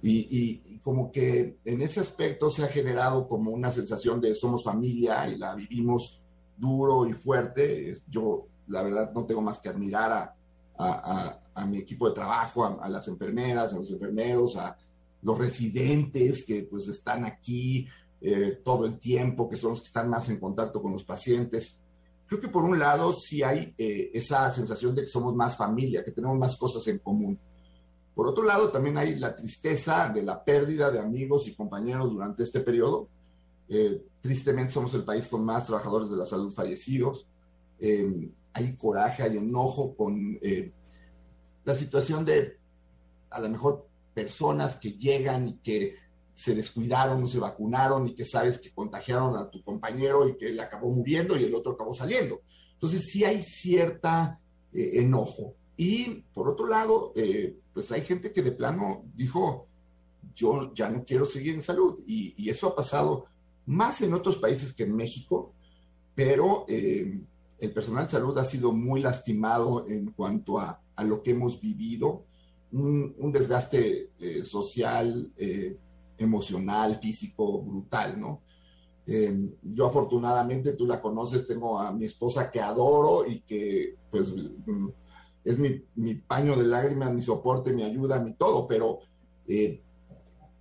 [0.00, 4.62] y, y, como que en ese aspecto se ha generado como una sensación de somos
[4.62, 6.22] familia y la vivimos
[6.56, 7.94] duro y fuerte.
[8.08, 10.36] Yo la verdad no tengo más que admirar a,
[10.78, 14.76] a, a, a mi equipo de trabajo, a, las enfermeras, a los enfermeros, a,
[15.22, 17.86] los residentes que pues están aquí
[18.20, 21.80] eh, todo el tiempo, que son los que están más en contacto con los pacientes.
[22.26, 26.04] Creo que por un lado sí hay eh, esa sensación de que somos más familia,
[26.04, 27.38] que tenemos más cosas en común.
[28.18, 32.42] Por otro lado, también hay la tristeza de la pérdida de amigos y compañeros durante
[32.42, 33.08] este periodo.
[33.68, 37.28] Eh, tristemente somos el país con más trabajadores de la salud fallecidos.
[37.80, 40.36] hay coraje, hay enojo con
[41.64, 42.58] la situación de
[43.30, 45.94] a lo mejor personas que llegan y que
[46.34, 50.50] se descuidaron, no se vacunaron y que sabes que contagiaron a tu compañero y que
[50.50, 52.40] le acabó muriendo y el otro acabó saliendo.
[52.74, 54.40] Entonces sí hay cierta
[54.72, 55.54] eh, enojo.
[55.76, 59.68] Y por otro lado, eh, pues hay gente que de plano dijo,
[60.34, 62.00] yo ya no quiero seguir en salud.
[62.08, 63.26] Y, y eso ha pasado
[63.66, 65.52] más en otros países que en México,
[66.12, 67.20] pero eh,
[67.60, 71.60] el personal de salud ha sido muy lastimado en cuanto a, a lo que hemos
[71.60, 72.24] vivido
[72.72, 75.78] un, desgaste eh, social, eh,
[76.18, 78.42] emocional, físico, brutal, ¿no?
[79.06, 84.34] Eh, yo afortunadamente, tú la conoces, tengo a mi esposa que adoro y que pues
[85.44, 89.00] es mi, mi paño de lágrimas, mi soporte, mi ayuda, mi todo, pero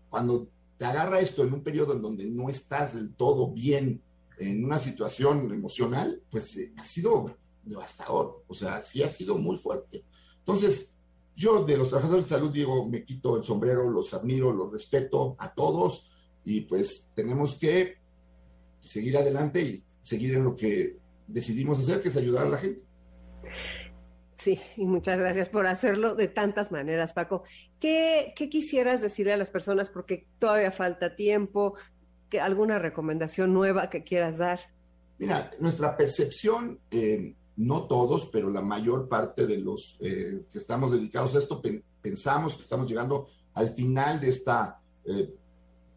[0.10, 4.02] cuando te agarra esto en un periodo en donde no estás del todo bien
[4.40, 10.06] en una situación emocional, pues ha sido devastador, o sea, sí ha sido muy fuerte.
[10.40, 10.96] Entonces,
[11.36, 15.36] yo de los trabajadores de salud digo, me quito el sombrero, los admiro, los respeto
[15.40, 16.08] a todos
[16.44, 17.98] y pues tenemos que
[18.84, 22.87] seguir adelante y seguir en lo que decidimos hacer, que es ayudar a la gente.
[24.38, 27.43] Sí, y muchas gracias por hacerlo de tantas maneras, Paco.
[27.80, 29.89] ¿Qué, quisieras decirle a las personas?
[29.89, 31.73] Porque todavía falta tiempo,
[32.30, 34.60] que, alguna recomendación nueva que quieras dar.
[35.17, 40.91] Mira, nuestra percepción eh, no todos, pero la mayor parte de los eh, que estamos
[40.91, 41.60] dedicados a esto
[42.00, 45.34] pensamos que estamos llegando al final de esta eh,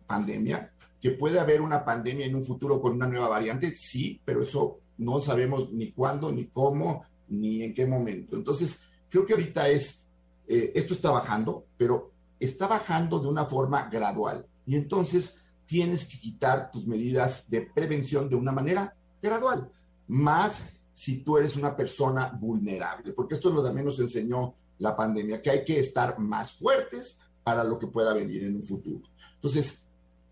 [0.07, 4.43] pandemia, que puede haber una pandemia en un futuro con una nueva variante, sí, pero
[4.43, 8.37] eso no sabemos ni cuándo, ni cómo, ni en qué momento.
[8.37, 10.07] Entonces, creo que ahorita es,
[10.47, 14.47] eh, esto está bajando, pero está bajando de una forma gradual.
[14.67, 19.71] Y entonces tienes que quitar tus medidas de prevención de una manera gradual,
[20.09, 25.41] más si tú eres una persona vulnerable, porque esto lo también nos enseñó la pandemia,
[25.41, 29.03] que hay que estar más fuertes para lo que pueda venir en un futuro.
[29.37, 29.85] Entonces,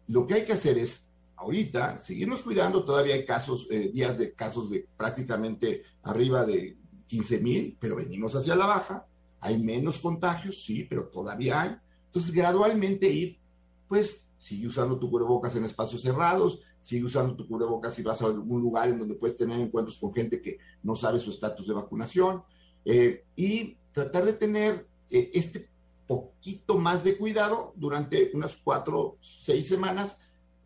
[0.09, 1.07] lo que hay que hacer es,
[1.37, 6.77] ahorita, seguirnos cuidando, todavía hay casos, eh, días de casos de prácticamente arriba de
[7.09, 9.07] 15 mil, pero venimos hacia la baja,
[9.41, 11.77] hay menos contagios, sí, pero todavía hay.
[12.07, 13.39] Entonces, gradualmente ir,
[13.89, 18.27] pues, sigue usando tu cubrebocas en espacios cerrados, sigue usando tu cubrebocas si vas a
[18.27, 21.75] algún lugar en donde puedes tener encuentros con gente que no sabe su estatus de
[21.75, 22.43] vacunación
[22.85, 25.69] eh, y tratar de tener eh, este
[26.07, 30.19] poquito más de cuidado durante unas cuatro, seis semanas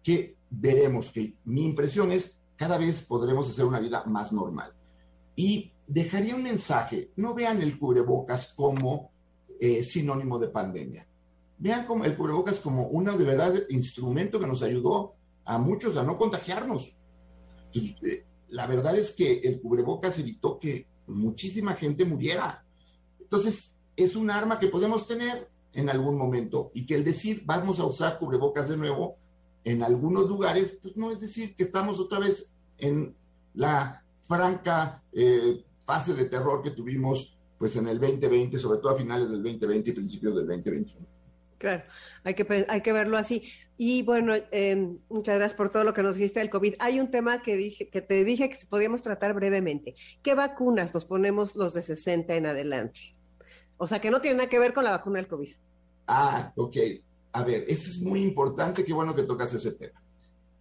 [0.02, 4.72] que veremos que mi impresión es cada vez podremos hacer una vida más normal.
[5.36, 9.10] Y dejaría un mensaje, no vean el cubrebocas como
[9.60, 11.06] eh, sinónimo de pandemia.
[11.58, 15.14] Vean como el cubrebocas como una de instrumento que nos ayudó
[15.44, 16.96] a muchos a no contagiarnos.
[17.74, 22.64] Eh, la verdad es que el cubrebocas evitó que muchísima gente muriera.
[23.20, 27.78] Entonces, es un arma que podemos tener en algún momento y que el decir vamos
[27.78, 29.16] a usar cubrebocas de nuevo
[29.64, 33.14] en algunos lugares, pues no es decir que estamos otra vez en
[33.54, 38.96] la franca eh, fase de terror que tuvimos pues en el 2020, sobre todo a
[38.96, 41.06] finales del 2020 y principios del 2021.
[41.58, 41.84] Claro,
[42.24, 43.44] hay que, hay que verlo así.
[43.76, 46.74] Y bueno, em, muchas gracias por todo lo que nos dijiste del COVID.
[46.80, 49.94] Hay un tema que, dije, que te dije que podíamos tratar brevemente.
[50.22, 53.14] ¿Qué vacunas nos ponemos los de 60 en adelante?
[53.76, 55.54] O sea, que no tiene nada que ver con la vacuna del COVID.
[56.06, 56.76] Ah, ok.
[57.32, 60.02] A ver, eso es muy importante, qué bueno que tocas ese tema.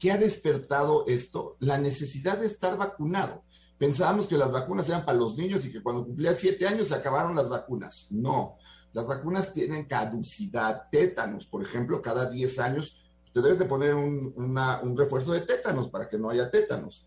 [0.01, 1.57] ¿Qué ha despertado esto?
[1.59, 3.43] La necesidad de estar vacunado.
[3.77, 6.95] Pensábamos que las vacunas eran para los niños y que cuando cumplía siete años se
[6.95, 8.07] acabaron las vacunas.
[8.09, 8.57] No,
[8.93, 10.89] las vacunas tienen caducidad.
[10.91, 12.97] Tétanos, por ejemplo, cada 10 años
[13.31, 17.05] te debes de poner un, refuerzo de tétanos para que no haya tétanos.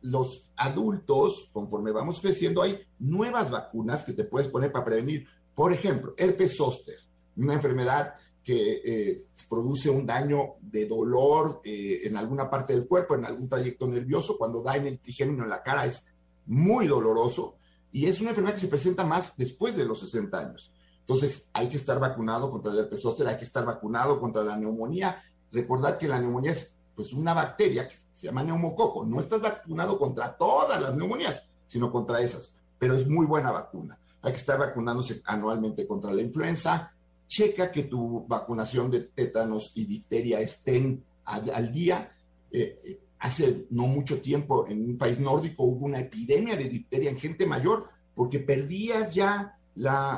[0.00, 5.26] los adultos, conforme vamos creciendo, hay nuevas vacunas que te puedes poner para prevenir.
[5.54, 6.96] Por ejemplo, herpes zóster,
[7.36, 8.14] una enfermedad
[8.48, 13.46] que eh, produce un daño de dolor eh, en alguna parte del cuerpo, en algún
[13.46, 16.06] trayecto nervioso, cuando da en el trigémino en la cara es
[16.46, 17.56] muy doloroso
[17.92, 20.72] y es una enfermedad que se presenta más después de los 60 años.
[21.00, 24.56] Entonces hay que estar vacunado contra el herpes zóster, hay que estar vacunado contra la
[24.56, 25.22] neumonía.
[25.52, 29.04] Recordar que la neumonía es pues una bacteria que se llama neumococo.
[29.04, 34.00] No estás vacunado contra todas las neumonías, sino contra esas, pero es muy buena vacuna.
[34.22, 36.94] Hay que estar vacunándose anualmente contra la influenza,
[37.28, 42.10] checa que tu vacunación de tétanos y difteria estén al, día.
[42.50, 47.10] Eh, eh, hace no mucho tiempo en un país nórdico hubo una epidemia de difteria
[47.10, 49.58] en gente mayor porque perdías ya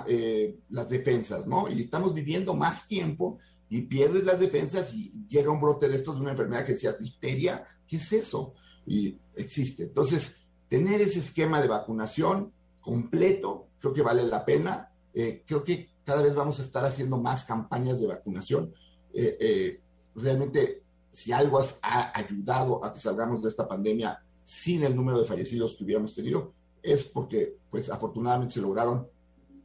[0.07, 1.69] eh, las defensas, ¿no?
[1.69, 6.17] Y estamos viviendo más tiempo y pierdes las defensas y llega un brote de estos
[6.17, 8.55] de una enfermedad que decía difteria, ¿qué es eso?
[8.87, 9.85] Y existe.
[9.85, 14.93] Entonces, tener ese esquema de vacunación completo, creo que vale la pena.
[15.13, 18.75] creo que cada vez vamos a estar haciendo más campañas de vacunación.
[19.15, 19.81] Eh, eh,
[20.17, 25.25] realmente, si algo ha ayudado a que salgamos de esta pandemia sin el número de
[25.25, 29.09] fallecidos que hubiéramos tenido, es porque, pues, afortunadamente se lograron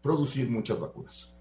[0.04, 1.35] producir muchas vacunas.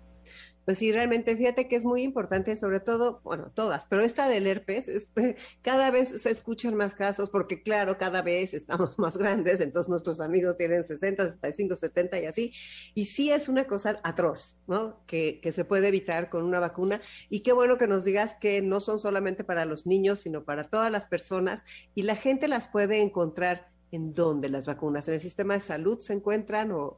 [0.64, 4.46] Pues sí, realmente fíjate que es muy importante, sobre todo, bueno, todas, pero esta del
[4.46, 9.60] herpes, este, cada vez se escuchan más casos porque claro, cada vez estamos más grandes,
[9.60, 12.52] entonces nuestros amigos tienen 60, 65, 70 y así,
[12.94, 15.04] y sí es una cosa atroz, ¿no?
[15.06, 18.62] Que, que se puede evitar con una vacuna y qué bueno que nos digas que
[18.62, 21.62] no son solamente para los niños, sino para todas las personas
[21.94, 25.98] y la gente las puede encontrar en dónde las vacunas, en el sistema de salud
[26.00, 26.96] se encuentran o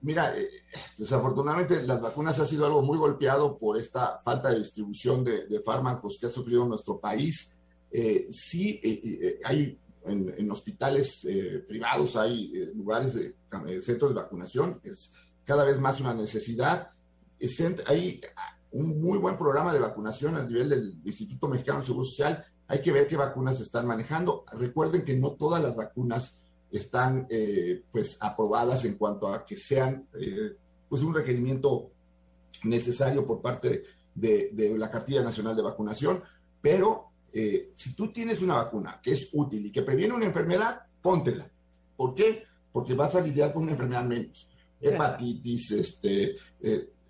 [0.00, 0.48] Mira, eh,
[0.96, 6.18] desafortunadamente las vacunas ha sido algo muy golpeado por esta falta de distribución de, fármacos
[6.20, 7.58] que ha sufrido nuestro país.
[7.90, 11.26] Eh, sí, eh, hay en, hospitales
[11.66, 15.10] privados, hay lugares de centros de vacunación, es
[15.44, 16.88] cada vez más una necesidad.
[17.86, 18.20] hay
[18.70, 22.44] un muy buen programa de vacunación a nivel del Instituto Mexicano de Seguro Social.
[22.68, 24.44] Hay que ver qué vacunas se están manejando.
[24.52, 30.06] Recuerden que no todas las vacunas están eh, pues aprobadas en cuanto a que sean
[30.20, 30.54] eh,
[30.88, 31.90] pues un requerimiento
[32.64, 33.82] necesario por parte
[34.14, 36.22] de, la cartilla nacional de vacunación,
[36.60, 40.82] pero eh, si tú tienes una vacuna que es útil y que previene una enfermedad,
[41.00, 41.48] póntela.
[41.96, 42.44] ¿Por qué?
[42.72, 44.48] Porque vas a lidiar con una enfermedad menos.
[44.80, 46.36] Hepatitis, este,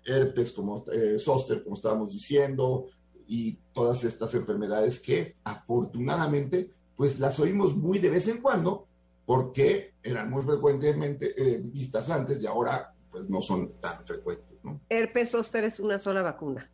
[0.03, 0.83] herpes, como
[1.19, 2.87] zóster, como estábamos diciendo,
[3.27, 8.88] y todas estas enfermedades que afortunadamente pues las oímos muy de vez en cuando,
[9.29, 14.57] porque eran muy frecuentemente eh, vistas antes y ahora pues no son tan frecuentes.
[14.63, 14.81] ¿no?
[14.89, 16.67] Herpes zóster es una sola vacuna.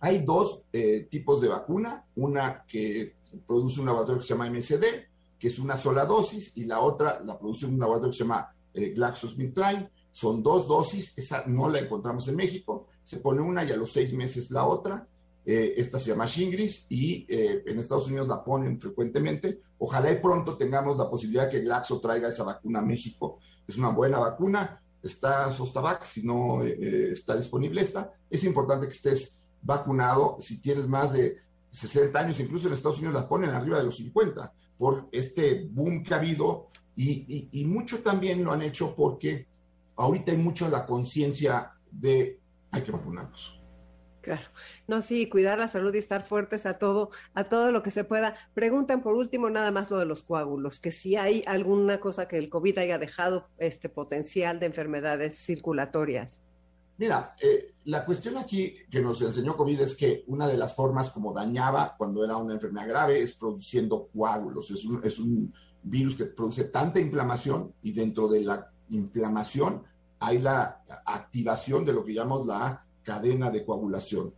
[0.00, 4.82] Hay dos eh, tipos de vacuna, una que produce un laboratorio que se llama MSD,
[5.38, 8.56] que es una sola dosis, y la otra la produce un laboratorio que se llama
[8.72, 9.90] eh, GlaxoSmithKline.
[10.10, 13.92] Son dos dosis, esa no la encontramos en México, se pone una y a los
[13.92, 15.06] seis meses la otra.
[15.46, 19.58] Eh, esta se llama Shingris y eh, en Estados Unidos la ponen frecuentemente.
[19.78, 23.38] Ojalá y pronto tengamos la posibilidad que Glaxo traiga esa vacuna a México.
[23.66, 24.80] Es una buena vacuna.
[25.02, 28.10] Está Sostavac, si no eh, está disponible esta.
[28.30, 31.36] Es importante que estés vacunado si tienes más de
[31.70, 36.02] 60 años, incluso en Estados Unidos las ponen arriba de los 50 por este boom
[36.02, 39.46] que ha habido y, y mucho también lo han hecho porque
[39.96, 42.38] ahorita hay mucho la conciencia de
[42.70, 43.53] hay que vacunarnos.
[44.24, 44.46] Claro.
[44.88, 48.04] No, sí, cuidar la salud y estar fuertes a todo, a todo lo que se
[48.04, 48.34] pueda.
[48.54, 52.38] Preguntan por último nada más lo de los coágulos, que si hay alguna cosa que
[52.38, 56.40] el COVID haya dejado este potencial de enfermedades circulatorias.
[56.96, 61.10] Mira, eh, la cuestión aquí que nos enseñó COVID es que una de las formas
[61.10, 64.70] como dañaba cuando era una enfermedad grave es produciendo coágulos.
[64.70, 65.52] Es un, es un
[65.82, 69.82] virus que produce tanta inflamación y dentro de la inflamación
[70.18, 74.34] hay la activación de lo que llamamos la cadena de coagulación.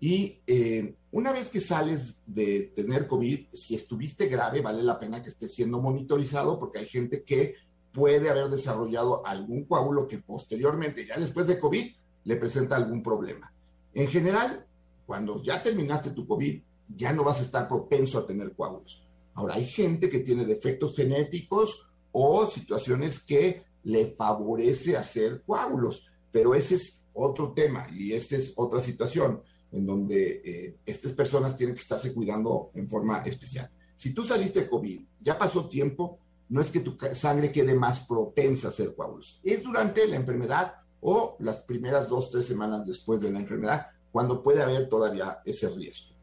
[0.00, 5.22] Y eh, una vez que sales de tener COVID, si estuviste grave, vale la pena
[5.22, 7.54] que estés siendo monitorizado porque hay gente que
[7.92, 11.90] puede haber desarrollado algún coágulo que posteriormente, ya después de COVID,
[12.24, 13.52] le presenta algún problema.
[13.94, 14.66] En general,
[15.06, 16.60] cuando ya terminaste tu COVID,
[16.94, 19.02] ya no vas a estar propenso a tener coágulos.
[19.34, 26.54] Ahora, hay gente que tiene defectos genéticos o situaciones que le favorece hacer coágulos, pero
[26.54, 29.42] ese es otro tema y esa es otra situación
[29.72, 33.70] en donde eh, estas personas tienen que estarse cuidando en forma especial.
[33.94, 38.00] Si tú saliste de COVID, ya pasó tiempo, no es que tu sangre quede más
[38.00, 39.40] propensa a hacer coágulos.
[39.42, 44.42] Es durante la enfermedad o las primeras dos, tres semanas después de la enfermedad, cuando
[44.42, 46.15] puede haber todavía ese riesgo.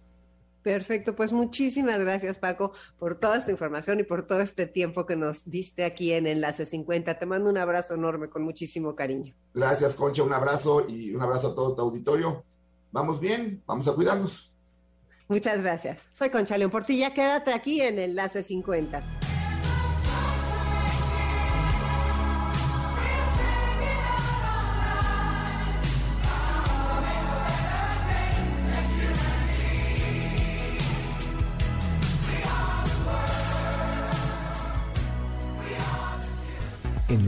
[0.64, 5.18] Perfecto, pues muchísimas gracias Paco por toda esta información y por todo este tiempo que
[5.18, 7.20] nos diste aquí en Enlace 50.
[7.20, 9.36] Te mando un abrazo enorme con muchísimo cariño.
[9.54, 12.46] Gracias Concha, un abrazo y un abrazo a todo tu auditorio.
[12.94, 14.52] Vamos bien, vamos a cuidarnos.
[15.28, 16.08] Muchas gracias.
[16.14, 19.23] Soy Concha León Portilla, quédate aquí en Enlace 50.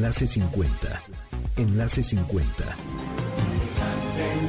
[0.05, 1.01] Enlace 50.
[1.57, 2.63] Enlace 50.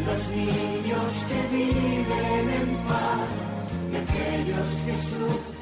[0.04, 3.28] los niños que viven en paz
[3.90, 5.40] y aquellos que sufren dolor.
[5.46, 5.55] ¿Qué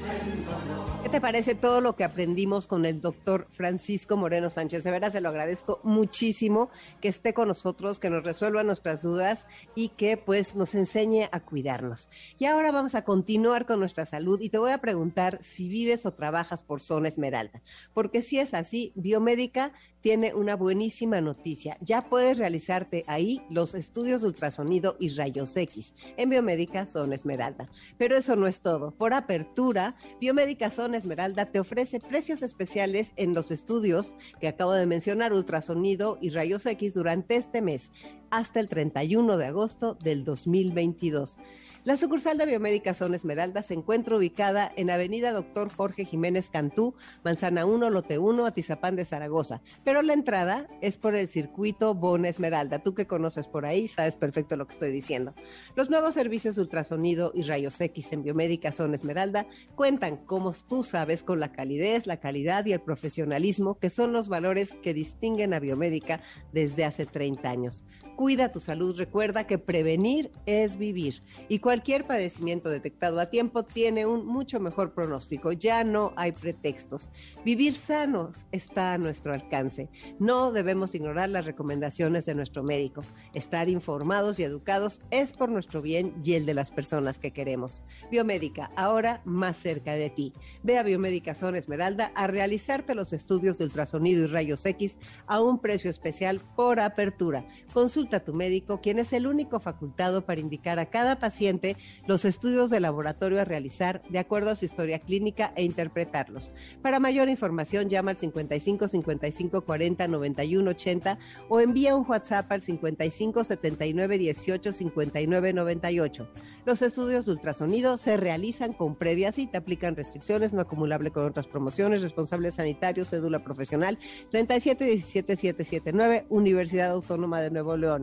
[1.14, 4.82] te parece todo lo que aprendimos con el doctor Francisco Moreno Sánchez?
[4.82, 9.46] De veras se lo agradezco muchísimo que esté con nosotros, que nos resuelva nuestras dudas
[9.76, 12.08] y que pues nos enseñe a cuidarnos.
[12.36, 16.04] Y ahora vamos a continuar con nuestra salud y te voy a preguntar si vives
[16.04, 17.62] o trabajas por Zona Esmeralda,
[17.92, 19.72] porque si es así, Biomédica
[20.04, 21.78] tiene una buenísima noticia.
[21.80, 27.64] Ya puedes realizarte ahí los estudios de ultrasonido y rayos X en Biomédica Zona Esmeralda.
[27.96, 28.90] Pero eso no es todo.
[28.90, 34.86] Por apertura, Biomédica Zona Esmeralda te ofrece precios especiales en los estudios que acabo de
[34.86, 37.90] mencionar, ultrasonido y rayos X durante este mes
[38.30, 41.36] hasta el 31 de agosto del 2022.
[41.84, 46.94] La sucursal de Biomédica Zona Esmeralda se encuentra ubicada en Avenida Doctor Jorge Jiménez Cantú,
[47.22, 49.60] Manzana 1, Lote 1, Atizapán de Zaragoza.
[49.84, 52.82] Pero la entrada es por el circuito Bona Esmeralda.
[52.82, 55.34] Tú que conoces por ahí sabes perfecto lo que estoy diciendo.
[55.76, 61.22] Los nuevos servicios ultrasonido y rayos X en Biomédica Zona Esmeralda cuentan, como tú sabes,
[61.22, 65.60] con la calidez, la calidad y el profesionalismo, que son los valores que distinguen a
[65.60, 67.84] Biomédica desde hace 30 años.
[68.16, 74.06] Cuida tu salud, recuerda que prevenir es vivir y cualquier padecimiento detectado a tiempo tiene
[74.06, 77.10] un mucho mejor pronóstico, ya no hay pretextos.
[77.44, 79.88] Vivir sanos está a nuestro alcance.
[80.20, 83.02] No debemos ignorar las recomendaciones de nuestro médico.
[83.32, 87.82] Estar informados y educados es por nuestro bien y el de las personas que queremos.
[88.12, 90.32] Biomédica, ahora más cerca de ti.
[90.62, 95.40] Ve a Biomédica Zona Esmeralda a realizarte los estudios de ultrasonido y rayos X a
[95.40, 97.44] un precio especial por apertura.
[97.72, 101.76] Consulta a tu médico, quien es el único facultado para indicar a cada paciente
[102.06, 106.52] los estudios de laboratorio a realizar de acuerdo a su historia clínica e interpretarlos.
[106.82, 112.60] Para mayor información, llama al 55 55 40 91 80 o envía un WhatsApp al
[112.60, 116.28] 55 79 18 59 98.
[116.66, 121.46] Los estudios de ultrasonido se realizan con previa cita, aplican restricciones no acumulable con otras
[121.46, 123.98] promociones, responsables sanitarios, cédula profesional
[124.30, 127.93] 37 17 779, Universidad Autónoma de Nuevo León.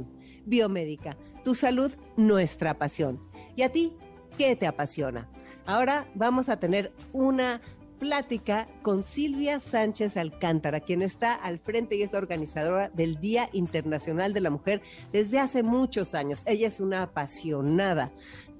[0.45, 3.19] Biomédica, tu salud, nuestra pasión.
[3.55, 3.95] ¿Y a ti
[4.37, 5.29] qué te apasiona?
[5.65, 7.61] Ahora vamos a tener una
[7.99, 13.49] plática con Silvia Sánchez Alcántara, quien está al frente y es la organizadora del Día
[13.53, 14.81] Internacional de la Mujer
[15.11, 16.41] desde hace muchos años.
[16.47, 18.11] Ella es una apasionada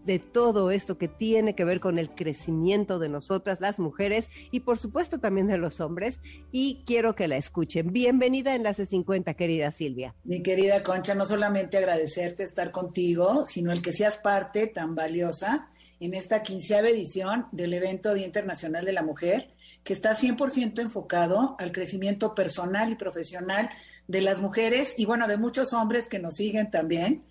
[0.06, 4.62] de todo esto que tiene que ver con el crecimiento de nosotras, las mujeres, y
[4.62, 6.20] por supuesto también de los hombres.
[6.52, 7.92] Y quiero que la escuchen.
[7.92, 10.16] Bienvenida a Enlace 50, querida Silvia.
[10.24, 15.68] Mi querida Concha, no solamente agradecerte estar contigo, sino el que seas parte tan valiosa
[16.02, 21.56] en esta quinceava edición del evento Día Internacional de la Mujer, que está 100% enfocado
[21.60, 23.70] al crecimiento personal y profesional
[24.08, 27.24] de las mujeres y bueno, de muchos hombres que nos siguen también.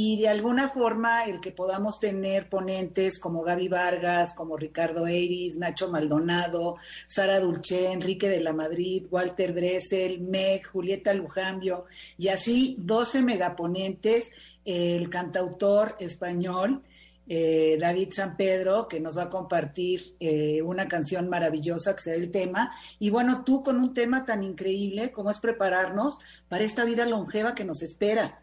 [0.00, 5.56] Y de alguna forma el que podamos tener ponentes como Gaby Vargas, como Ricardo Eiris,
[5.56, 6.76] Nacho Maldonado,
[7.08, 11.86] Sara Dulce, Enrique de la Madrid, Walter Dressel, Meg, Julieta Lujambio
[12.16, 14.30] y así 12 megaponentes,
[14.64, 16.84] el cantautor español
[17.28, 22.16] eh, David San Pedro, que nos va a compartir eh, una canción maravillosa que será
[22.18, 22.70] el tema.
[23.00, 26.18] Y bueno, tú con un tema tan increíble como es prepararnos
[26.48, 28.42] para esta vida longeva que nos espera.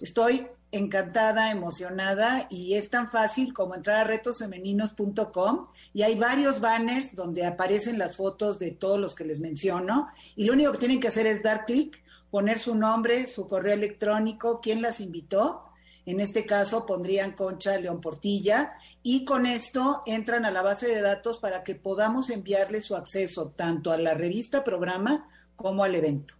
[0.00, 7.14] Estoy encantada, emocionada y es tan fácil como entrar a retosfemeninos.com y hay varios banners
[7.14, 11.00] donde aparecen las fotos de todos los que les menciono y lo único que tienen
[11.00, 15.64] que hacer es dar clic, poner su nombre, su correo electrónico, quién las invitó
[16.06, 21.00] en este caso pondrían Concha León Portilla y con esto entran a la base de
[21.00, 26.34] datos para que podamos enviarle su acceso tanto a la revista programa como al evento.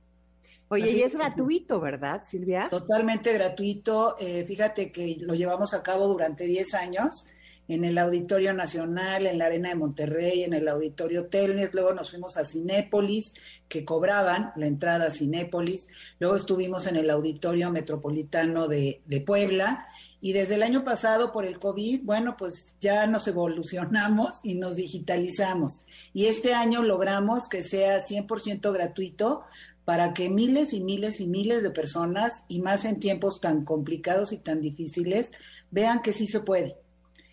[0.69, 2.69] Oye, y es gratuito, ¿verdad, Silvia?
[2.71, 4.17] Totalmente gratuito.
[4.19, 7.27] Eh, fíjate que lo llevamos a cabo durante 10 años
[7.67, 12.11] en el Auditorio Nacional, en la Arena de Monterrey, en el Auditorio Telmes, luego nos
[12.11, 13.33] fuimos a Cinépolis,
[13.69, 15.87] que cobraban la entrada a Cinépolis,
[16.19, 19.89] luego estuvimos en el Auditorio Metropolitano de, de Puebla,
[20.21, 24.75] y desde el año pasado por el COVID, bueno, pues ya nos evolucionamos y nos
[24.75, 25.83] digitalizamos.
[26.15, 29.45] Y este año logramos que sea 100% gratuito
[29.85, 34.33] para que miles y miles y miles de personas, y más en tiempos tan complicados
[34.33, 35.31] y tan difíciles,
[35.71, 36.77] vean que sí se puede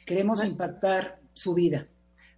[0.06, 1.88] Queremos impactar su vida.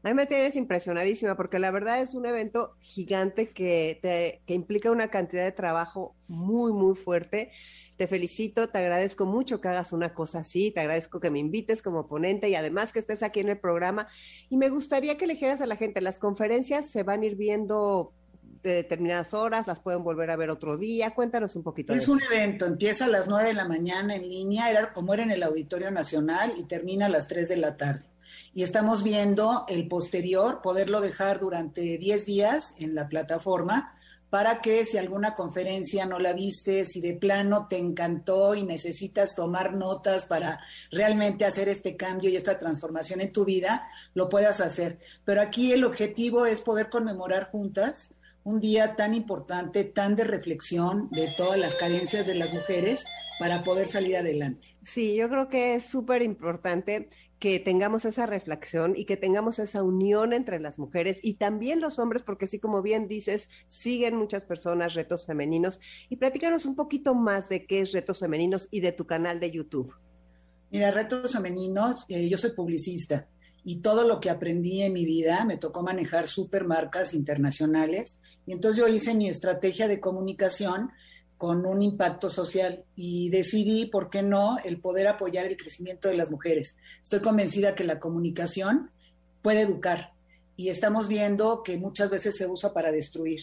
[0.03, 4.53] A mí me tienes impresionadísima porque la verdad es un evento gigante que, te, que
[4.53, 7.51] implica una cantidad de trabajo muy, muy fuerte.
[7.95, 11.81] Te felicito, te agradezco mucho que hagas una cosa así, te agradezco que me invites
[11.81, 14.07] como ponente y además que estés aquí en el programa.
[14.49, 17.35] Y me gustaría que le dijeras a la gente, las conferencias se van a ir
[17.35, 18.11] viendo
[18.63, 21.11] de determinadas horas, las pueden volver a ver otro día.
[21.11, 21.93] Cuéntanos un poquito.
[21.93, 25.23] Es un evento, empieza a las 9 de la mañana en línea, era como era
[25.23, 28.05] en el Auditorio Nacional y termina a las 3 de la tarde.
[28.53, 33.95] Y estamos viendo el posterior, poderlo dejar durante 10 días en la plataforma
[34.29, 39.35] para que si alguna conferencia no la viste, si de plano te encantó y necesitas
[39.35, 40.59] tomar notas para
[40.89, 44.97] realmente hacer este cambio y esta transformación en tu vida, lo puedas hacer.
[45.23, 48.09] Pero aquí el objetivo es poder conmemorar juntas
[48.43, 53.05] un día tan importante, tan de reflexión de todas las carencias de las mujeres
[53.39, 54.75] para poder salir adelante.
[54.83, 59.83] Sí, yo creo que es súper importante que tengamos esa reflexión y que tengamos esa
[59.83, 64.45] unión entre las mujeres y también los hombres, porque así como bien dices, siguen muchas
[64.45, 65.79] personas retos femeninos.
[66.09, 69.51] Y platícanos un poquito más de qué es retos femeninos y de tu canal de
[69.51, 69.93] YouTube.
[70.71, 73.27] Mira, retos femeninos, eh, yo soy publicista
[73.63, 78.79] y todo lo que aprendí en mi vida me tocó manejar supermarcas internacionales y entonces
[78.79, 80.91] yo hice mi estrategia de comunicación
[81.37, 86.15] con un impacto social y decidí, ¿por qué no?, el poder apoyar el crecimiento de
[86.15, 86.77] las mujeres.
[87.01, 88.91] Estoy convencida que la comunicación
[89.41, 90.13] puede educar
[90.55, 93.41] y estamos viendo que muchas veces se usa para destruir.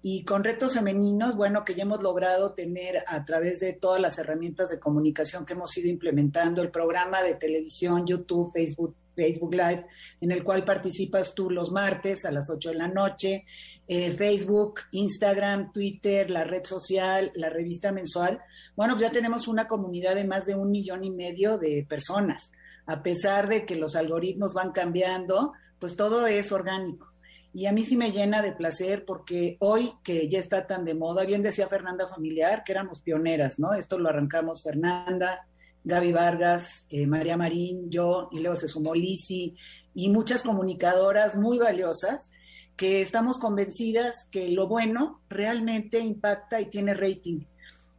[0.00, 4.18] Y con retos femeninos, bueno, que ya hemos logrado tener a través de todas las
[4.18, 9.84] herramientas de comunicación que hemos ido implementando, el programa de televisión, YouTube, Facebook, Facebook Live,
[10.20, 13.46] en el cual participas tú los martes a las 8 de la noche,
[13.88, 18.40] eh, Facebook, Instagram, Twitter, la red social, la revista mensual.
[18.76, 22.52] Bueno, ya tenemos una comunidad de más de un millón y medio de personas.
[22.86, 27.08] A pesar de que los algoritmos van cambiando, pues todo es orgánico.
[27.52, 30.94] Y a mí sí me llena de placer porque hoy que ya está tan de
[30.94, 33.74] moda, bien decía Fernanda Familiar, que éramos pioneras, ¿no?
[33.74, 35.48] Esto lo arrancamos Fernanda,
[35.84, 39.56] Gaby Vargas, eh, María Marín, yo, y luego se sumó Lisi,
[39.94, 42.30] y muchas comunicadoras muy valiosas
[42.76, 47.40] que estamos convencidas que lo bueno realmente impacta y tiene rating.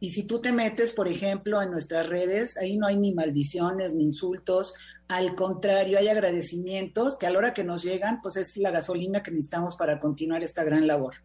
[0.02, 3.92] Y si tú te metes, por ejemplo, en nuestras redes, ahí no hay ni maldiciones
[3.92, 4.74] ni insultos,
[5.08, 9.22] al contrario, hay agradecimientos que a la hora que nos llegan, pues es la gasolina
[9.22, 11.16] que necesitamos para continuar esta gran labor.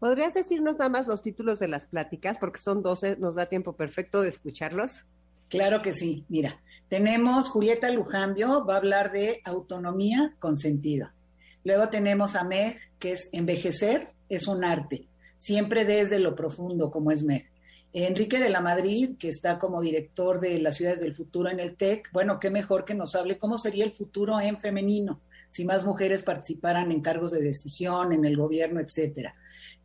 [0.00, 2.38] ¿Podrías decirnos nada más los títulos de las pláticas?
[2.38, 5.04] Porque son 12, nos da tiempo perfecto de escucharlos.
[5.48, 6.24] Claro que sí.
[6.28, 11.10] Mira, tenemos Julieta Lujambio, va a hablar de autonomía con sentido.
[11.64, 17.10] Luego tenemos a Meg, que es envejecer, es un arte, siempre desde lo profundo, como
[17.10, 17.50] es Meg.
[17.92, 21.76] Enrique de la Madrid, que está como director de las ciudades del futuro en el
[21.76, 25.86] TEC, bueno, qué mejor que nos hable cómo sería el futuro en femenino, si más
[25.86, 29.34] mujeres participaran en cargos de decisión, en el gobierno, etcétera.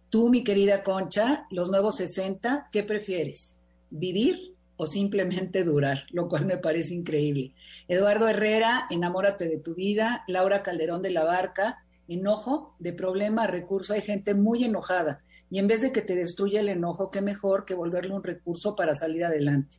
[0.09, 3.53] Tú, mi querida Concha, los nuevos 60, ¿qué prefieres?
[3.89, 4.52] ¿Vivir
[4.83, 7.53] o simplemente durar, lo cual me parece increíble.
[7.87, 13.93] Eduardo Herrera, Enamórate de tu vida, Laura Calderón de la Barca, enojo, de problema recurso,
[13.93, 17.63] hay gente muy enojada y en vez de que te destruya el enojo, qué mejor
[17.63, 19.77] que volverle un recurso para salir adelante.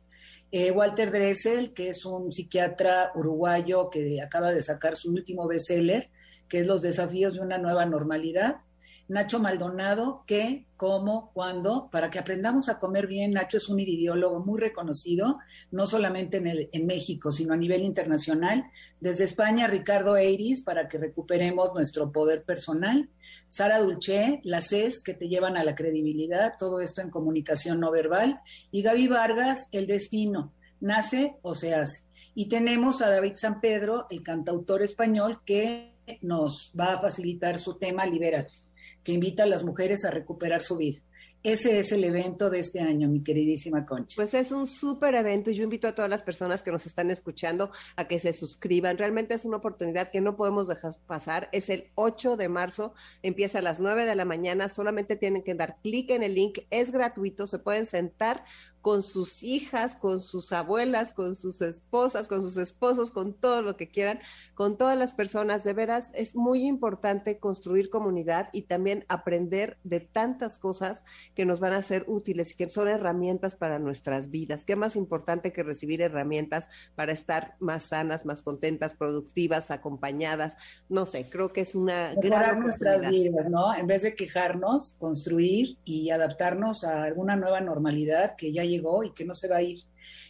[0.51, 6.09] Eh, Walter Dressel, que es un psiquiatra uruguayo que acaba de sacar su último bestseller,
[6.47, 8.61] que es Los desafíos de una nueva normalidad,
[9.07, 13.33] Nacho Maldonado, qué, cómo, cuándo, para que aprendamos a comer bien.
[13.33, 15.37] Nacho es un iridiólogo muy reconocido,
[15.69, 18.65] no solamente en, el, en México, sino a nivel internacional.
[18.99, 23.09] Desde España, Ricardo Eiris, para que recuperemos nuestro poder personal.
[23.47, 27.91] Sara Dulce, las CES que te llevan a la credibilidad, todo esto en comunicación no
[27.91, 28.41] verbal.
[28.71, 32.01] Y Gaby Vargas, El Destino, nace o se hace.
[32.33, 37.75] Y tenemos a David San Pedro, el cantautor español, que nos va a facilitar su
[37.75, 38.64] tema Libérate
[39.05, 40.99] que invita a las mujeres a recuperar su vida.
[41.43, 44.15] Ese es el evento de este año, mi queridísima Concha.
[44.15, 47.11] Pues es un súper evento y yo invito a todas las personas que nos están
[47.11, 48.97] escuchando a que se suscriban.
[48.97, 51.49] Realmente es una oportunidad que no podemos dejar pasar.
[51.51, 54.69] Es el 8 de marzo, empieza a las 9 de la mañana.
[54.69, 58.43] Solamente tienen que dar clic en el link, es gratuito, se pueden sentar
[58.85, 63.77] con sus hijas, con sus abuelas, con sus esposas, con sus esposos, con todo lo
[63.77, 64.19] que quieran,
[64.53, 65.63] con todas las personas.
[65.63, 71.59] De veras, es muy importante construir comunidad y también aprender de tantas cosas que nos
[71.59, 74.65] van a ser útiles y que son herramientas para nuestras vidas.
[74.65, 80.57] ¿Qué más importante que recibir herramientas para estar más sanas, más contentas, productivas, acompañadas?
[80.89, 83.73] No sé, creo que es una gran nuestras vidas, ¿no?
[83.73, 88.63] En vez de quejarnos, construir y adaptarnos a alguna nueva normalidad que ya
[89.03, 89.79] y que no se va a ir.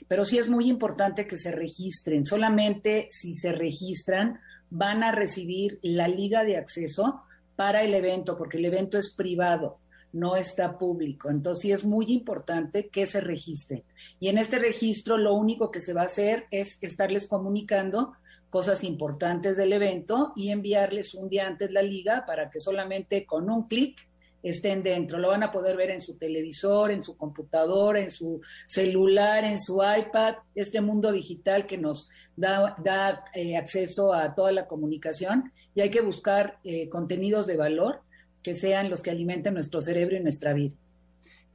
[0.08, 2.26] Pero sí es muy importante que se registren.
[2.26, 4.40] Solamente si se registran
[4.70, 7.22] van a recibir la liga de acceso
[7.56, 9.80] para el evento, porque el evento es privado,
[10.12, 11.30] no está público.
[11.30, 13.84] Entonces sí es muy importante que se registren.
[14.20, 18.14] Y en este registro lo único que se va a hacer es estarles comunicando
[18.50, 23.50] cosas importantes del evento y enviarles un día antes la liga para que solamente con
[23.50, 24.08] un clic
[24.50, 25.18] estén dentro.
[25.18, 29.60] Lo van a poder ver en su televisor, en su computadora, en su celular, en
[29.60, 35.52] su iPad, este mundo digital que nos da, da eh, acceso a toda la comunicación
[35.74, 38.02] y hay que buscar eh, contenidos de valor
[38.44, 40.76] que sean los que alimenten nuestro cerebro y nuestra vida.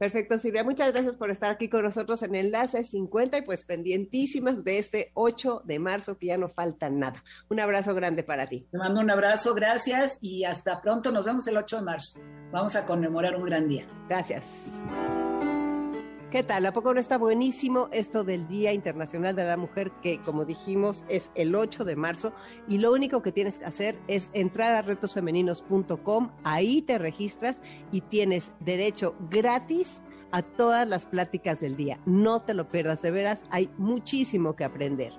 [0.01, 0.63] Perfecto, Silvia.
[0.63, 5.11] Muchas gracias por estar aquí con nosotros en Enlace 50 y pues pendientísimas de este
[5.13, 7.23] 8 de marzo que ya no falta nada.
[7.49, 8.65] Un abrazo grande para ti.
[8.71, 11.11] Te mando un abrazo, gracias y hasta pronto.
[11.11, 12.19] Nos vemos el 8 de marzo.
[12.51, 13.85] Vamos a conmemorar un gran día.
[14.09, 14.47] Gracias.
[16.31, 16.65] ¿Qué tal?
[16.65, 21.03] ¿A poco no está buenísimo esto del Día Internacional de la Mujer que, como dijimos,
[21.09, 22.31] es el 8 de marzo?
[22.69, 27.61] Y lo único que tienes que hacer es entrar a retosfemeninos.com, ahí te registras
[27.91, 30.01] y tienes derecho gratis
[30.31, 31.99] a todas las pláticas del día.
[32.05, 35.11] No te lo pierdas, de veras, hay muchísimo que aprender.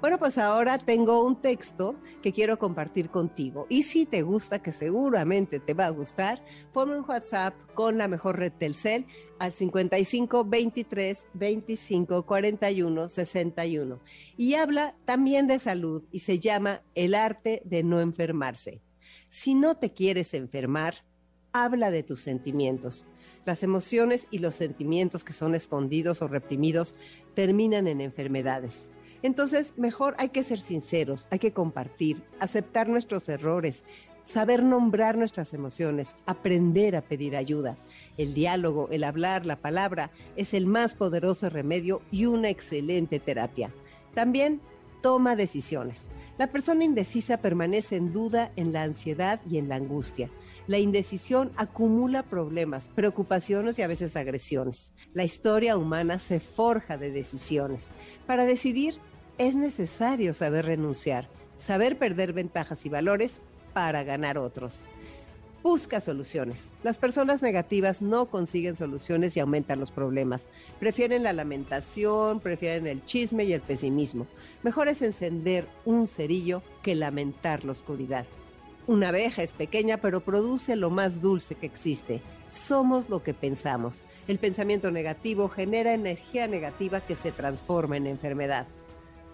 [0.00, 3.66] Bueno, pues ahora tengo un texto que quiero compartir contigo.
[3.68, 6.42] Y si te gusta, que seguramente te va a gustar,
[6.72, 9.04] ponme un WhatsApp con la mejor red Telcel
[9.38, 14.00] al 55 23 25 41 61.
[14.38, 18.80] Y habla también de salud y se llama El arte de no enfermarse.
[19.28, 21.04] Si no te quieres enfermar,
[21.52, 23.04] habla de tus sentimientos.
[23.44, 26.96] Las emociones y los sentimientos que son escondidos o reprimidos
[27.34, 28.88] terminan en enfermedades.
[29.22, 33.84] Entonces, mejor hay que ser sinceros, hay que compartir, aceptar nuestros errores,
[34.22, 37.76] saber nombrar nuestras emociones, aprender a pedir ayuda.
[38.16, 43.70] El diálogo, el hablar, la palabra es el más poderoso remedio y una excelente terapia.
[44.14, 44.60] También
[45.02, 46.08] toma decisiones.
[46.38, 50.30] La persona indecisa permanece en duda en la ansiedad y en la angustia.
[50.66, 54.92] La indecisión acumula problemas, preocupaciones y a veces agresiones.
[55.12, 57.88] La historia humana se forja de decisiones.
[58.26, 58.94] Para decidir
[59.38, 61.28] es necesario saber renunciar,
[61.58, 63.40] saber perder ventajas y valores
[63.72, 64.82] para ganar otros.
[65.62, 66.72] Busca soluciones.
[66.82, 70.48] Las personas negativas no consiguen soluciones y aumentan los problemas.
[70.78, 74.26] Prefieren la lamentación, prefieren el chisme y el pesimismo.
[74.62, 78.24] Mejor es encender un cerillo que lamentar la oscuridad.
[78.86, 82.22] Una abeja es pequeña pero produce lo más dulce que existe.
[82.46, 84.02] Somos lo que pensamos.
[84.28, 88.66] El pensamiento negativo genera energía negativa que se transforma en enfermedad.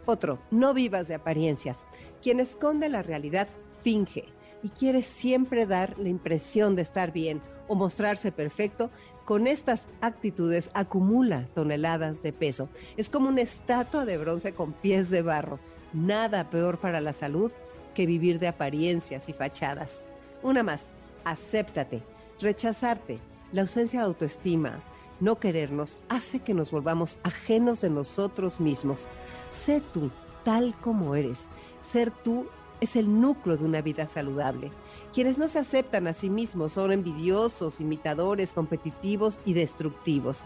[0.06, 1.84] Otro, no vivas de apariencias.
[2.22, 3.48] Quien esconde la realidad
[3.82, 4.24] finge
[4.62, 8.90] y quiere siempre dar la impresión de estar bien o mostrarse perfecto,
[9.24, 12.68] con estas actitudes acumula toneladas de peso.
[12.96, 15.58] Es como una estatua de bronce con pies de barro.
[15.92, 17.50] Nada peor para la salud
[17.92, 20.00] que vivir de apariencias y fachadas.
[20.44, 20.84] Una más,
[21.24, 22.02] acéptate,
[22.40, 23.18] rechazarte,
[23.50, 24.80] la ausencia de autoestima,
[25.18, 29.08] No querernos hace que nos volvamos ajenos de nosotros mismos.
[29.50, 30.10] Sé tú
[30.44, 31.46] tal como eres.
[31.80, 32.46] Ser tú
[32.80, 34.70] es el núcleo de una vida saludable.
[35.14, 40.44] Quienes no se aceptan a sí mismos son envidiosos, imitadores, competitivos y destructivos.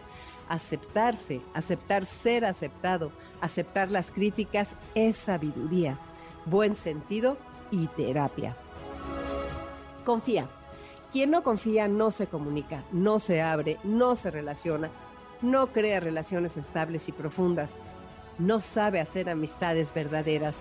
[0.49, 3.11] Aceptarse, aceptar ser aceptado,
[3.41, 5.99] aceptar las críticas es sabiduría,
[6.47, 7.37] buen sentido
[7.71, 8.57] y terapia.
[10.05, 10.49] Confía.
[11.13, 14.91] Quien no confía no se comunica, no se abre, no se relaciona,
[15.43, 17.73] no crea relaciones estables y profundas,
[18.39, 20.59] no sabe hacer amistades verdaderas.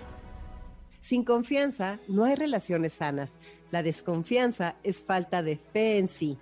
[1.00, 3.32] Sin confianza no hay relaciones sanas.
[3.70, 6.36] La desconfianza es falta de fe en sí,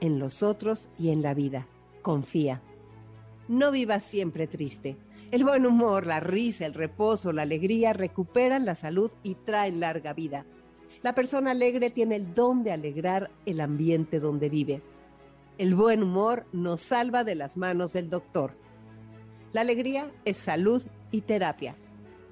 [0.00, 1.66] en los otros y en la vida.
[2.02, 2.60] Confía.
[3.48, 4.96] No vivas siempre triste.
[5.30, 10.12] El buen humor, la risa, el reposo, la alegría recuperan la salud y traen larga
[10.12, 10.44] vida.
[11.02, 14.82] La persona alegre tiene el don de alegrar el ambiente donde vive.
[15.56, 18.52] El buen humor nos salva de las manos del doctor.
[19.52, 21.76] La alegría es salud y terapia.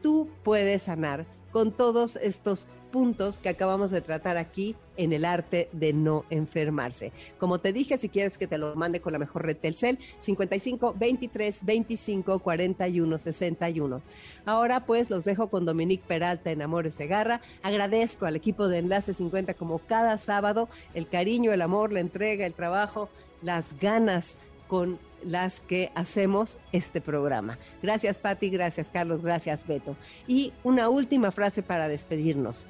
[0.02, 5.68] Tú puedes sanar con todos estos puntos que acabamos de tratar aquí en el arte
[5.72, 7.12] de no enfermarse.
[7.36, 10.94] Como te dije, si quieres que te lo mande con la mejor red Telcel, 55
[10.98, 14.00] 23 25 41 61.
[14.46, 17.42] Ahora pues los dejo con Dominique Peralta en Amores de Garra.
[17.62, 22.46] Agradezco al equipo de Enlace 50 como cada sábado el cariño, el amor, la entrega,
[22.46, 23.10] el trabajo,
[23.42, 24.38] las ganas
[24.68, 27.58] con las que hacemos este programa.
[27.82, 29.96] Gracias Patti, gracias Carlos, gracias Beto.
[30.26, 32.64] Y una última frase para despedirnos.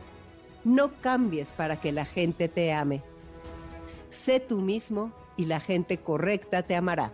[0.66, 3.00] No cambies para que la gente te ame.
[4.10, 7.12] Sé tú mismo y la gente correcta te amará.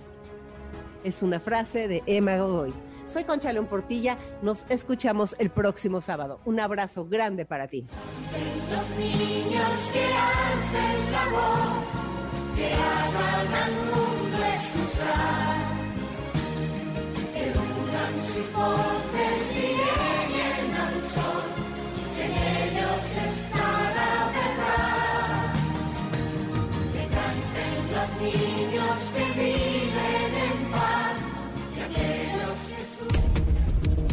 [1.05, 2.73] Es una frase de Emma Godoy.
[3.07, 6.41] Soy Concha León Portilla, nos escuchamos el próximo sábado.
[6.47, 7.85] Un abrazo grande para ti.